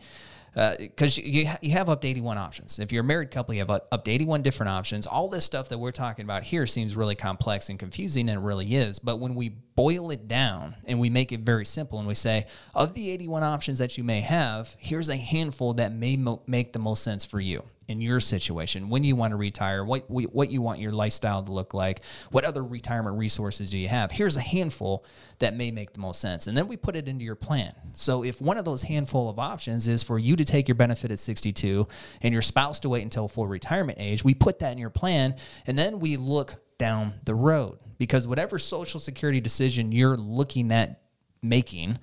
because 0.54 1.18
uh, 1.18 1.22
you, 1.24 1.48
you 1.61 1.72
have 1.72 1.88
up 1.88 2.00
to 2.00 2.08
81 2.08 2.38
options. 2.38 2.78
If 2.78 2.92
you're 2.92 3.02
a 3.02 3.06
married 3.06 3.30
couple, 3.30 3.54
you 3.54 3.61
have 3.61 3.70
up 3.70 4.04
to 4.04 4.11
81 4.11 4.42
different 4.42 4.70
options. 4.70 5.06
All 5.06 5.28
this 5.28 5.44
stuff 5.44 5.68
that 5.68 5.78
we're 5.78 5.92
talking 5.92 6.24
about 6.24 6.42
here 6.42 6.66
seems 6.66 6.96
really 6.96 7.14
complex 7.14 7.68
and 7.68 7.78
confusing, 7.78 8.28
and 8.28 8.40
it 8.40 8.44
really 8.44 8.74
is. 8.74 8.98
But 8.98 9.18
when 9.18 9.34
we 9.34 9.50
boil 9.50 10.11
it 10.11 10.26
down 10.26 10.76
and 10.84 10.98
we 10.98 11.11
make 11.11 11.32
it 11.32 11.40
very 11.40 11.64
simple 11.64 11.98
and 11.98 12.08
we 12.08 12.14
say, 12.14 12.46
of 12.74 12.94
the 12.94 13.11
81 13.11 13.42
options 13.42 13.78
that 13.78 13.96
you 13.96 14.04
may 14.04 14.20
have, 14.20 14.76
here's 14.78 15.08
a 15.08 15.16
handful 15.16 15.74
that 15.74 15.92
may 15.92 16.16
mo- 16.16 16.42
make 16.46 16.72
the 16.72 16.78
most 16.78 17.02
sense 17.02 17.24
for 17.24 17.40
you 17.40 17.62
in 17.88 18.03
your 18.03 18.20
situation, 18.20 18.90
when 18.90 19.03
you 19.03 19.16
want 19.16 19.33
to 19.33 19.37
retire, 19.37 19.83
what 19.83 20.09
what 20.11 20.51
you 20.51 20.61
want 20.61 20.79
your 20.79 20.92
lifestyle 20.92 21.42
to 21.42 21.51
look 21.51 21.72
like, 21.72 22.03
what 22.31 22.44
other 22.44 22.62
retirement 22.62 23.18
resources 23.18 23.70
do 23.70 23.79
you 23.79 23.88
have? 23.88 24.11
Here's 24.11 24.37
a 24.37 24.42
handful 24.42 25.05
that 25.38 25.57
may 25.57 25.70
make 25.70 25.94
the 25.94 26.01
most 26.01 26.20
sense, 26.20 26.46
and 26.46 26.57
then 26.57 26.68
we 26.68 26.77
put 26.77 26.96
it 26.96 27.09
into 27.09 27.24
your 27.24 27.35
plan. 27.35 27.74
So 27.94 28.22
if 28.22 28.40
one 28.40 28.59
of 28.59 28.66
those 28.66 28.83
handful 28.83 29.31
of 29.31 29.38
options 29.38 29.88
is 29.88 30.03
for 30.03 30.18
you 30.18 30.37
to 30.37 30.44
take 30.44 30.68
your 30.68 30.74
benefit 30.74 31.11
at 31.11 31.18
62 31.18 31.88
and 32.20 32.33
your 32.33 32.42
spouse 32.42 32.79
to 32.81 32.90
wait 32.90 33.03
until 33.03 33.27
full 33.27 33.46
retirement 33.46 33.98
age, 34.01 34.22
we 34.22 34.35
put 34.35 34.59
that 34.59 34.72
in 34.72 34.79
your 34.79 34.90
plan, 34.90 35.37
and 35.66 35.79
then 35.79 35.98
we 35.98 36.16
look 36.16 36.57
down 36.77 37.14
the 37.24 37.35
road 37.35 37.79
because 37.96 38.29
whatever 38.29 38.59
social 38.59 39.01
security 39.01 39.40
decision 39.40 39.92
you're 39.92 40.16
looking 40.16 40.70
at 40.72 41.01
making 41.42 41.98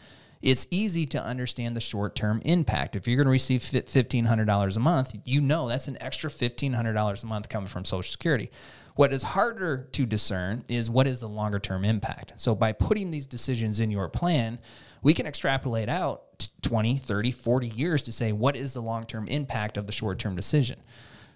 it's 0.46 0.68
easy 0.70 1.08
to 1.08 1.22
understand 1.22 1.76
the 1.76 1.82
short 1.82 2.16
term 2.16 2.40
impact. 2.46 2.96
If 2.96 3.08
you're 3.08 3.18
going 3.18 3.26
to 3.26 3.32
receive 3.32 3.62
$1,500 3.62 4.78
a 4.78 4.80
month, 4.80 5.16
you 5.26 5.42
know 5.42 5.68
that's 5.68 5.88
an 5.88 5.98
extra 6.00 6.30
$1,500 6.30 7.24
a 7.24 7.26
month 7.26 7.50
coming 7.50 7.68
from 7.68 7.84
Social 7.84 8.12
Security. 8.12 8.52
What 8.94 9.12
is 9.12 9.24
harder 9.24 9.90
to 9.92 10.06
discern 10.06 10.64
is 10.68 10.88
what 10.88 11.08
is 11.08 11.20
the 11.20 11.28
longer 11.28 11.58
term 11.58 11.84
impact. 11.84 12.34
So 12.36 12.54
by 12.54 12.74
putting 12.74 13.10
these 13.10 13.26
decisions 13.26 13.80
in 13.80 13.90
your 13.90 14.08
plan, 14.08 14.60
we 15.02 15.16
can 15.16 15.26
extrapolate 15.26 15.90
out 15.90 16.48
20, 16.62 16.96
30, 16.98 17.32
40 17.32 17.68
years 17.70 18.04
to 18.04 18.12
say 18.12 18.32
what 18.32 18.56
is 18.56 18.74
the 18.74 18.82
long 18.82 19.06
term 19.06 19.28
impact 19.28 19.78
of 19.78 19.88
the 19.88 19.94
short 19.94 20.20
term 20.20 20.36
decision. 20.36 20.80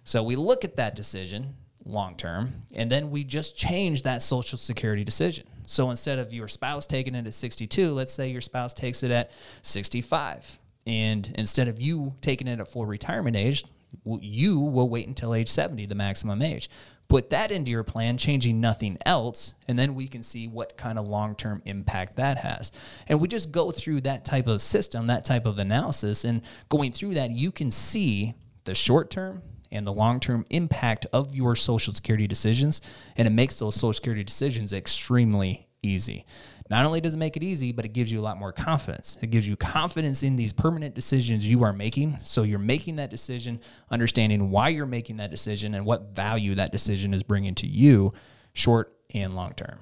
So 0.04 0.22
we 0.22 0.36
look 0.36 0.64
at 0.64 0.76
that 0.76 0.96
decision 0.96 1.56
long 1.84 2.16
term, 2.16 2.62
and 2.76 2.92
then 2.92 3.10
we 3.10 3.24
just 3.24 3.58
change 3.58 4.04
that 4.04 4.22
Social 4.22 4.60
Security 4.60 5.04
decision. 5.04 5.48
So 5.70 5.92
instead 5.92 6.18
of 6.18 6.34
your 6.34 6.48
spouse 6.48 6.88
taking 6.88 7.14
it 7.14 7.28
at 7.28 7.34
62, 7.36 7.92
let's 7.92 8.12
say 8.12 8.32
your 8.32 8.42
spouse 8.42 8.74
takes 8.74 9.04
it 9.04 9.12
at 9.12 9.30
65. 9.62 10.58
And 10.88 11.32
instead 11.36 11.68
of 11.68 11.80
you 11.80 12.16
taking 12.22 12.48
it 12.48 12.60
at 12.60 12.68
full 12.68 12.88
retirement 12.88 13.36
age, 13.36 13.64
you 14.04 14.60
will 14.60 14.90
wait 14.90 15.08
until 15.08 15.36
age 15.36 15.48
70, 15.48 15.86
the 15.86 15.94
maximum 15.94 16.42
age. 16.42 16.72
Put 17.08 17.30
that 17.30 17.52
into 17.52 17.70
your 17.70 17.84
plan, 17.84 18.18
changing 18.18 18.60
nothing 18.60 18.98
else, 19.06 19.54
and 19.68 19.78
then 19.78 19.94
we 19.94 20.08
can 20.08 20.24
see 20.24 20.48
what 20.48 20.76
kind 20.76 20.98
of 20.98 21.08
long 21.08 21.36
term 21.36 21.62
impact 21.66 22.16
that 22.16 22.40
has. 22.40 22.72
And 23.08 23.22
we 23.22 23.28
just 23.28 23.52
go 23.52 23.70
through 23.70 24.02
that 24.02 24.26
type 24.26 24.48
of 24.48 24.64
system, 24.64 25.06
that 25.06 25.24
type 25.24 25.46
of 25.46 25.60
analysis, 25.60 26.24
and 26.24 26.42
going 26.70 26.92
through 26.92 27.14
that, 27.14 27.30
you 27.30 27.52
can 27.52 27.70
see 27.70 28.34
the 28.64 28.74
short 28.74 29.12
term 29.12 29.44
and 29.72 29.86
the 29.86 29.94
long 29.94 30.20
term 30.20 30.46
impact 30.50 31.06
of 31.14 31.36
your 31.36 31.56
Social 31.56 31.94
Security 31.94 32.28
decisions. 32.28 32.82
And 33.16 33.28
it 33.28 33.32
makes 33.32 33.60
those 33.60 33.76
Social 33.76 33.94
Security 33.94 34.24
decisions 34.24 34.74
extremely 34.74 35.68
easy. 35.82 36.26
Not 36.70 36.86
only 36.86 37.02
does 37.02 37.16
it 37.16 37.18
make 37.18 37.36
it 37.36 37.42
easy, 37.42 37.72
but 37.72 37.84
it 37.84 37.94
gives 37.94 38.12
you 38.12 38.20
a 38.20 38.22
lot 38.22 38.38
more 38.38 38.52
confidence. 38.52 39.18
It 39.22 39.32
gives 39.32 39.48
you 39.48 39.56
confidence 39.56 40.22
in 40.22 40.36
these 40.36 40.54
permanent 40.54 40.94
decisions 40.94 41.46
you 41.46 41.64
are 41.64 41.74
making. 41.74 42.20
So 42.22 42.44
you're 42.44 42.60
making 42.60 42.98
that 42.98 43.10
decision, 43.10 43.60
understanding 43.90 44.52
why 44.52 44.70
you're 44.70 44.86
making 44.86 45.18
that 45.18 45.32
decision 45.32 45.74
and 45.74 45.84
what 45.84 46.16
value 46.16 46.54
that 46.56 46.72
decision 46.72 47.14
is 47.14 47.24
bringing 47.24 47.56
to 47.56 47.68
you, 47.68 48.14
short 48.54 48.94
and 49.16 49.36
long 49.36 49.54
term. 49.54 49.80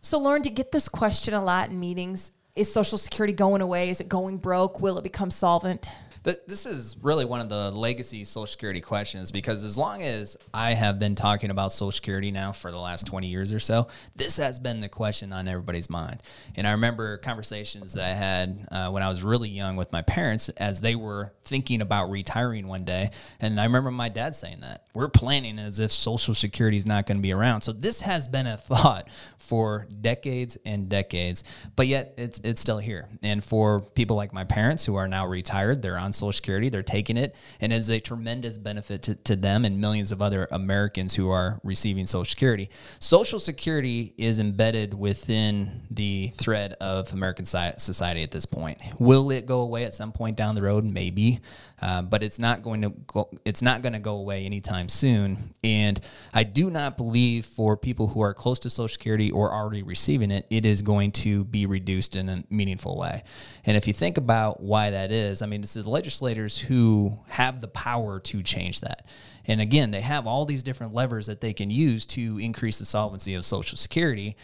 So, 0.00 0.18
Lauren, 0.18 0.42
to 0.42 0.50
get 0.50 0.72
this 0.72 0.88
question 0.88 1.34
a 1.34 1.44
lot 1.44 1.70
in 1.70 1.78
meetings 1.78 2.30
is 2.56 2.72
Social 2.72 2.96
Security 2.96 3.32
going 3.32 3.60
away? 3.60 3.90
Is 3.90 4.00
it 4.00 4.08
going 4.08 4.38
broke? 4.38 4.80
Will 4.80 4.96
it 4.96 5.02
become 5.02 5.30
solvent? 5.30 5.88
Th- 6.24 6.38
This 6.46 6.64
is 6.64 6.96
really 7.02 7.26
one 7.26 7.40
of 7.40 7.50
the 7.50 7.70
legacy 7.70 8.24
Social 8.24 8.46
Security 8.46 8.80
questions 8.80 9.30
because 9.30 9.62
as 9.62 9.76
long 9.76 10.02
as 10.02 10.38
I 10.54 10.72
have 10.72 10.98
been 10.98 11.14
talking 11.14 11.50
about 11.50 11.70
Social 11.70 11.92
Security 11.92 12.30
now 12.30 12.52
for 12.52 12.70
the 12.70 12.78
last 12.78 13.06
20 13.06 13.26
years 13.26 13.52
or 13.52 13.60
so, 13.60 13.88
this 14.16 14.38
has 14.38 14.58
been 14.58 14.80
the 14.80 14.88
question 14.88 15.34
on 15.34 15.48
everybody's 15.48 15.90
mind. 15.90 16.22
And 16.56 16.66
I 16.66 16.72
remember 16.72 17.18
conversations 17.18 17.92
that 17.92 18.04
I 18.04 18.14
had 18.14 18.66
uh, 18.72 18.90
when 18.90 19.02
I 19.02 19.10
was 19.10 19.22
really 19.22 19.50
young 19.50 19.76
with 19.76 19.92
my 19.92 20.00
parents 20.00 20.48
as 20.50 20.80
they 20.80 20.94
were 20.94 21.34
thinking 21.44 21.82
about 21.82 22.10
retiring 22.10 22.68
one 22.68 22.84
day. 22.84 23.10
And 23.38 23.60
I 23.60 23.64
remember 23.64 23.90
my 23.90 24.08
dad 24.08 24.34
saying 24.34 24.60
that 24.62 24.86
we're 24.94 25.08
planning 25.08 25.58
as 25.58 25.78
if 25.78 25.92
Social 25.92 26.34
Security 26.34 26.78
is 26.78 26.86
not 26.86 27.04
going 27.04 27.18
to 27.18 27.22
be 27.22 27.32
around. 27.32 27.60
So 27.60 27.72
this 27.72 28.00
has 28.00 28.28
been 28.28 28.46
a 28.46 28.56
thought 28.64 29.08
for 29.36 29.86
decades 30.00 30.56
and 30.64 30.88
decades, 30.88 31.44
but 31.76 31.86
yet 31.86 32.14
it's 32.16 32.40
it's 32.42 32.62
still 32.62 32.78
here. 32.78 33.10
And 33.22 33.44
for 33.44 33.80
people 33.80 34.16
like 34.16 34.32
my 34.32 34.44
parents 34.44 34.86
who 34.86 34.94
are 34.94 35.06
now 35.06 35.26
retired, 35.26 35.82
they're 35.82 35.98
on 35.98 36.13
Social 36.14 36.32
Security, 36.32 36.68
they're 36.68 36.82
taking 36.82 37.16
it, 37.16 37.34
and 37.60 37.72
it 37.72 37.76
is 37.76 37.90
a 37.90 38.00
tremendous 38.00 38.58
benefit 38.58 39.02
to, 39.02 39.14
to 39.14 39.36
them 39.36 39.64
and 39.64 39.80
millions 39.80 40.12
of 40.12 40.22
other 40.22 40.48
Americans 40.50 41.14
who 41.14 41.30
are 41.30 41.60
receiving 41.62 42.06
Social 42.06 42.24
Security. 42.24 42.70
Social 42.98 43.38
Security 43.38 44.14
is 44.16 44.38
embedded 44.38 44.94
within 44.94 45.82
the 45.90 46.28
thread 46.28 46.74
of 46.74 47.12
American 47.12 47.44
society 47.44 48.22
at 48.22 48.30
this 48.30 48.46
point. 48.46 48.80
Will 48.98 49.30
it 49.30 49.46
go 49.46 49.60
away 49.60 49.84
at 49.84 49.94
some 49.94 50.12
point 50.12 50.36
down 50.36 50.54
the 50.54 50.62
road? 50.62 50.84
Maybe. 50.84 51.40
Uh, 51.82 52.00
but 52.00 52.22
it's 52.22 52.38
not 52.38 52.62
going 52.62 52.80
to 52.80 52.90
go, 53.06 53.28
it's 53.44 53.60
not 53.60 53.82
going 53.82 53.92
to 53.92 53.98
go 53.98 54.16
away 54.16 54.46
anytime 54.46 54.88
soon. 54.88 55.54
And 55.62 56.00
I 56.32 56.44
do 56.44 56.70
not 56.70 56.96
believe 56.96 57.44
for 57.44 57.76
people 57.76 58.08
who 58.08 58.22
are 58.22 58.32
close 58.32 58.58
to 58.60 58.70
Social 58.70 58.88
Security 58.88 59.30
or 59.30 59.52
already 59.52 59.82
receiving 59.82 60.30
it, 60.30 60.46
it 60.48 60.64
is 60.64 60.80
going 60.80 61.12
to 61.12 61.44
be 61.44 61.66
reduced 61.66 62.16
in 62.16 62.28
a 62.28 62.44
meaningful 62.48 62.96
way. 62.96 63.22
And 63.66 63.76
if 63.76 63.86
you 63.86 63.92
think 63.92 64.16
about 64.16 64.62
why 64.62 64.90
that 64.90 65.10
is, 65.10 65.42
I 65.42 65.46
mean, 65.46 65.62
it's 65.62 65.74
the 65.74 65.90
legislators 66.04 66.58
who 66.58 67.18
have 67.28 67.62
the 67.62 67.68
power 67.68 68.20
to 68.20 68.42
change 68.42 68.82
that. 68.82 69.06
And 69.46 69.58
again, 69.58 69.90
they 69.90 70.02
have 70.02 70.26
all 70.26 70.44
these 70.44 70.62
different 70.62 70.92
levers 70.92 71.26
that 71.28 71.40
they 71.40 71.54
can 71.54 71.70
use 71.70 72.04
to 72.08 72.38
increase 72.38 72.78
the 72.78 72.84
solvency 72.84 73.34
of 73.34 73.42
Social 73.42 73.78
Security. 73.78 74.36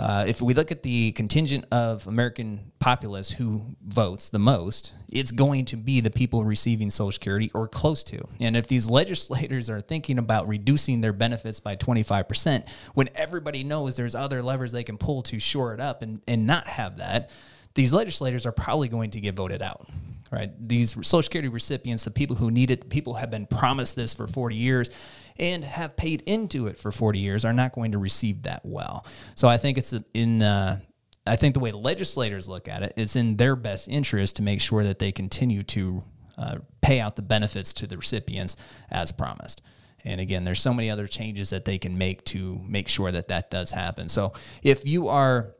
Uh, 0.00 0.24
if 0.26 0.42
we 0.42 0.52
look 0.52 0.72
at 0.72 0.82
the 0.82 1.12
contingent 1.12 1.64
of 1.70 2.08
American 2.08 2.72
populace 2.80 3.30
who 3.30 3.76
votes 3.86 4.30
the 4.30 4.40
most, 4.40 4.94
it's 5.12 5.30
going 5.30 5.64
to 5.66 5.76
be 5.76 6.00
the 6.00 6.10
people 6.10 6.42
receiving 6.42 6.90
Social 6.90 7.12
Security 7.12 7.52
or 7.54 7.68
close 7.68 8.02
to. 8.02 8.26
And 8.40 8.56
if 8.56 8.66
these 8.66 8.90
legislators 9.00 9.70
are 9.70 9.80
thinking 9.80 10.18
about 10.18 10.48
reducing 10.48 11.02
their 11.02 11.12
benefits 11.12 11.60
by 11.60 11.76
25%, 11.76 12.68
when 12.94 13.08
everybody 13.14 13.62
knows 13.62 13.94
there's 13.94 14.16
other 14.16 14.42
levers 14.42 14.72
they 14.72 14.82
can 14.82 14.98
pull 14.98 15.22
to 15.22 15.38
shore 15.38 15.72
it 15.72 15.78
up 15.78 16.02
and, 16.02 16.20
and 16.26 16.48
not 16.48 16.66
have 16.66 16.96
that, 16.96 17.30
these 17.74 17.92
legislators 17.92 18.44
are 18.44 18.52
probably 18.52 18.88
going 18.88 19.12
to 19.12 19.20
get 19.20 19.36
voted 19.36 19.62
out 19.62 19.88
right? 20.36 20.68
These 20.68 20.92
Social 20.92 21.22
Security 21.22 21.48
recipients, 21.48 22.04
the 22.04 22.10
people 22.10 22.36
who 22.36 22.50
need 22.50 22.70
it, 22.70 22.82
the 22.82 22.86
people 22.86 23.14
have 23.14 23.30
been 23.30 23.46
promised 23.46 23.96
this 23.96 24.12
for 24.12 24.26
40 24.26 24.54
years 24.54 24.90
and 25.38 25.64
have 25.64 25.96
paid 25.96 26.22
into 26.26 26.66
it 26.66 26.78
for 26.78 26.92
40 26.92 27.18
years, 27.18 27.42
are 27.44 27.54
not 27.54 27.72
going 27.72 27.92
to 27.92 27.98
receive 27.98 28.42
that 28.42 28.60
well. 28.64 29.06
So 29.34 29.48
I 29.48 29.56
think 29.56 29.78
it's 29.78 29.94
in. 30.12 30.42
Uh, 30.42 30.80
I 31.28 31.34
think 31.34 31.54
the 31.54 31.60
way 31.60 31.72
legislators 31.72 32.48
look 32.48 32.68
at 32.68 32.84
it, 32.84 32.92
it's 32.96 33.16
in 33.16 33.36
their 33.36 33.56
best 33.56 33.88
interest 33.88 34.36
to 34.36 34.42
make 34.42 34.60
sure 34.60 34.84
that 34.84 35.00
they 35.00 35.10
continue 35.10 35.64
to 35.64 36.04
uh, 36.38 36.58
pay 36.80 37.00
out 37.00 37.16
the 37.16 37.22
benefits 37.22 37.72
to 37.72 37.88
the 37.88 37.96
recipients 37.96 38.56
as 38.92 39.10
promised. 39.10 39.60
And 40.04 40.20
again, 40.20 40.44
there's 40.44 40.60
so 40.60 40.72
many 40.72 40.88
other 40.88 41.08
changes 41.08 41.50
that 41.50 41.64
they 41.64 41.78
can 41.78 41.98
make 41.98 42.24
to 42.26 42.60
make 42.68 42.86
sure 42.86 43.10
that 43.10 43.26
that 43.26 43.50
does 43.50 43.72
happen. 43.72 44.08
So 44.08 44.34
if 44.62 44.86
you 44.86 45.08
are 45.08 45.56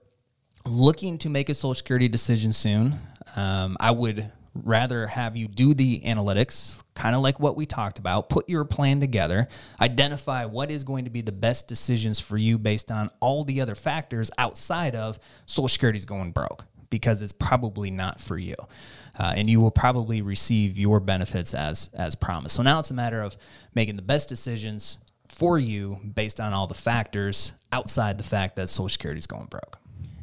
looking 0.65 1.19
to 1.19 1.29
make 1.29 1.49
a 1.49 1.55
Social 1.55 1.75
Security 1.75 2.07
decision 2.07 2.53
soon, 2.53 3.01
um, 3.35 3.77
I 3.81 3.91
would 3.91 4.31
rather 4.65 5.07
have 5.07 5.37
you 5.37 5.49
do 5.49 5.75
the 5.75 6.01
analytics, 6.01 6.81
kind 6.95 7.15
of 7.15 7.23
like 7.23 7.39
what 7.41 7.57
we 7.57 7.67
talked 7.67 7.99
about, 7.99 8.29
put 8.29 8.49
your 8.49 8.65
plan 8.65 9.01
together, 9.01 9.49
identify 9.81 10.45
what 10.45 10.71
is 10.71 10.85
going 10.85 11.05
to 11.05 11.11
be 11.11 11.21
the 11.21 11.33
best 11.33 11.69
decisions 11.69 12.21
for 12.21 12.37
you 12.37 12.59
based 12.59 12.91
on 12.91 13.11
all 13.21 13.45
the 13.45 13.61
other 13.61 13.75
factors 13.75 14.31
outside 14.39 14.95
of 14.95 15.19
Social 15.47 15.69
Security's 15.69 16.05
going 16.05 16.33
broke 16.33 16.65
because 16.91 17.23
it's 17.23 17.33
probably 17.33 17.91
not 17.91 18.21
for 18.21 18.39
you. 18.39 18.55
Uh, 19.19 19.33
and 19.37 19.49
you 19.49 19.61
will 19.61 19.71
probably 19.71 20.23
receive 20.23 20.77
your 20.77 21.01
benefits 21.01 21.55
as 21.55 21.91
as 21.95 22.15
promised. 22.15 22.55
So 22.55 22.63
now 22.63 22.79
it's 22.81 22.91
a 22.91 22.95
matter 22.95 23.23
of 23.23 23.37
making 23.75 23.97
the 23.97 24.03
best 24.03 24.29
decisions 24.29 24.99
for 25.29 25.59
you 25.59 25.99
based 26.15 26.41
on 26.41 26.53
all 26.53 26.67
the 26.67 26.75
factors 26.75 27.53
outside 27.73 28.19
the 28.19 28.25
fact 28.25 28.57
that 28.57 28.69
Social 28.69 28.89
Security 28.89 29.19
is 29.19 29.27
going 29.27 29.47
broke. 29.47 29.79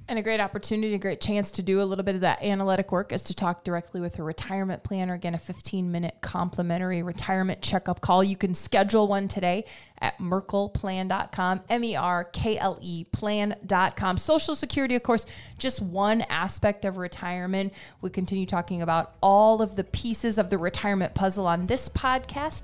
And 0.09 0.19
a 0.19 0.21
great 0.21 0.41
opportunity, 0.41 0.93
a 0.95 0.99
great 0.99 1.21
chance 1.21 1.49
to 1.51 1.61
do 1.61 1.81
a 1.81 1.85
little 1.85 2.03
bit 2.03 2.15
of 2.15 2.21
that 2.21 2.43
analytic 2.43 2.91
work 2.91 3.13
is 3.13 3.23
to 3.23 3.33
talk 3.33 3.63
directly 3.63 4.01
with 4.01 4.19
a 4.19 4.23
retirement 4.23 4.83
planner. 4.83 5.13
Again, 5.13 5.33
a 5.33 5.37
15 5.37 5.89
minute 5.89 6.15
complimentary 6.19 7.01
retirement 7.03 7.61
checkup 7.61 8.01
call. 8.01 8.21
You 8.21 8.35
can 8.35 8.53
schedule 8.53 9.07
one 9.07 9.29
today 9.29 9.63
at 10.01 10.17
merkleplan.com, 10.17 11.61
M 11.69 11.83
E 11.85 11.95
R 11.95 12.25
K 12.25 12.57
L 12.57 12.77
E 12.81 13.05
plan.com. 13.05 14.17
Social 14.17 14.55
Security, 14.55 14.95
of 14.95 15.03
course, 15.03 15.25
just 15.57 15.81
one 15.81 16.21
aspect 16.23 16.83
of 16.83 16.97
retirement. 16.97 17.73
We 18.01 18.09
continue 18.09 18.45
talking 18.45 18.81
about 18.81 19.15
all 19.23 19.61
of 19.61 19.77
the 19.77 19.85
pieces 19.85 20.37
of 20.37 20.49
the 20.49 20.57
retirement 20.57 21.13
puzzle 21.13 21.47
on 21.47 21.65
this 21.65 21.87
podcast. 21.87 22.63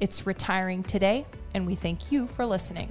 It's 0.00 0.26
retiring 0.26 0.82
today, 0.82 1.24
and 1.54 1.68
we 1.68 1.76
thank 1.76 2.10
you 2.10 2.26
for 2.26 2.44
listening. 2.44 2.90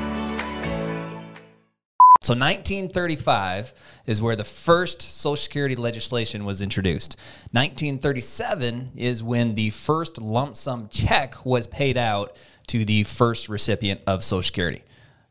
So 2.23 2.33
1935 2.33 3.73
is 4.05 4.21
where 4.21 4.35
the 4.35 4.43
first 4.43 5.01
Social 5.01 5.35
Security 5.35 5.75
legislation 5.75 6.45
was 6.45 6.61
introduced. 6.61 7.17
1937 7.51 8.91
is 8.95 9.23
when 9.23 9.55
the 9.55 9.71
first 9.71 10.19
lump 10.19 10.55
sum 10.55 10.87
check 10.91 11.43
was 11.43 11.65
paid 11.65 11.97
out 11.97 12.37
to 12.67 12.85
the 12.85 13.01
first 13.01 13.49
recipient 13.49 14.01
of 14.05 14.23
Social 14.23 14.43
Security. 14.43 14.83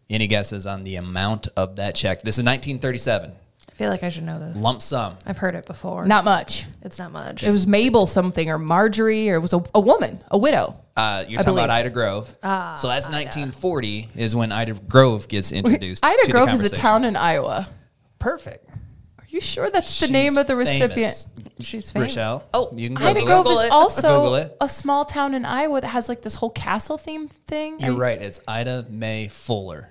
Any 0.09 0.27
guesses 0.27 0.67
on 0.67 0.83
the 0.83 0.97
amount 0.97 1.47
of 1.57 1.77
that 1.77 1.95
check? 1.95 2.23
This 2.23 2.39
is 2.39 2.45
1937. 2.45 3.35
I 3.81 3.83
feel 3.85 3.91
like 3.91 4.03
I 4.03 4.11
should 4.11 4.25
know 4.25 4.39
this. 4.39 4.61
Lump 4.61 4.83
sum. 4.83 5.17
I've 5.25 5.39
heard 5.39 5.55
it 5.55 5.65
before. 5.65 6.05
Not 6.05 6.27
much. 6.27 6.67
it's 6.83 6.99
not 6.99 7.13
much. 7.13 7.43
It 7.43 7.51
was 7.51 7.67
Mabel 7.67 8.05
something 8.05 8.51
or 8.51 8.59
Marjorie 8.59 9.31
or 9.31 9.37
it 9.37 9.41
was 9.41 9.55
a, 9.55 9.65
a 9.75 9.81
woman, 9.81 10.23
a 10.31 10.37
widow. 10.37 10.77
Uh, 10.95 11.25
you're 11.27 11.41
I 11.41 11.45
talking 11.45 11.57
about. 11.59 11.71
Ida 11.71 11.89
Grove. 11.89 12.37
Ah, 12.43 12.75
so 12.75 12.89
that's 12.89 13.07
1940 13.07 14.11
is 14.17 14.37
when 14.37 14.53
Ida 14.53 14.75
Grove 14.75 15.29
gets 15.29 15.51
introduced. 15.51 16.05
Ida 16.05 16.15
to 16.15 16.27
the 16.27 16.33
Grove 16.33 16.51
is 16.51 16.63
a 16.63 16.69
town 16.69 17.05
in 17.05 17.17
Iowa. 17.17 17.67
Perfect. 18.19 18.69
Are 19.19 19.25
you 19.29 19.41
sure 19.41 19.71
that's 19.71 19.99
the 19.99 20.07
She's 20.09 20.13
name 20.13 20.37
of 20.37 20.47
the 20.47 20.53
famous. 20.53 20.69
recipient? 20.69 21.27
She's 21.61 21.91
famous. 21.91 22.11
Rochelle. 22.15 22.47
Oh, 22.53 22.71
you 22.77 22.89
can 22.91 22.99
Ida 22.99 23.21
Google 23.21 23.45
Grove 23.45 23.47
it. 23.47 23.49
is 23.49 23.57
Google 23.63 24.35
it. 24.35 24.51
also 24.51 24.57
a 24.61 24.69
small 24.69 25.07
town 25.07 25.33
in 25.33 25.47
Iowa 25.47 25.81
that 25.81 25.89
has 25.89 26.07
like 26.07 26.21
this 26.21 26.35
whole 26.35 26.51
castle 26.51 26.99
theme 26.99 27.29
thing. 27.29 27.81
You're 27.81 27.93
you- 27.93 27.99
right. 27.99 28.21
It's 28.21 28.41
Ida 28.47 28.85
May 28.91 29.29
Fuller. 29.29 29.89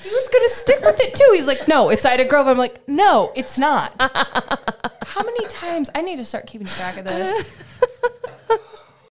He 0.00 0.10
was 0.10 0.28
gonna 0.32 0.48
stick 0.48 0.80
with 0.82 1.00
it 1.00 1.14
too. 1.14 1.30
He's 1.34 1.46
like, 1.46 1.68
no, 1.68 1.88
it's 1.88 2.04
Ida 2.04 2.24
Grove. 2.24 2.46
I'm 2.46 2.58
like, 2.58 2.86
no, 2.88 3.32
it's 3.34 3.58
not. 3.58 3.94
How 4.00 5.22
many 5.22 5.46
times? 5.46 5.90
I 5.94 6.02
need 6.02 6.16
to 6.18 6.24
start 6.24 6.46
keeping 6.46 6.66
track 6.66 6.96
of 6.98 7.04
this. 7.04 7.50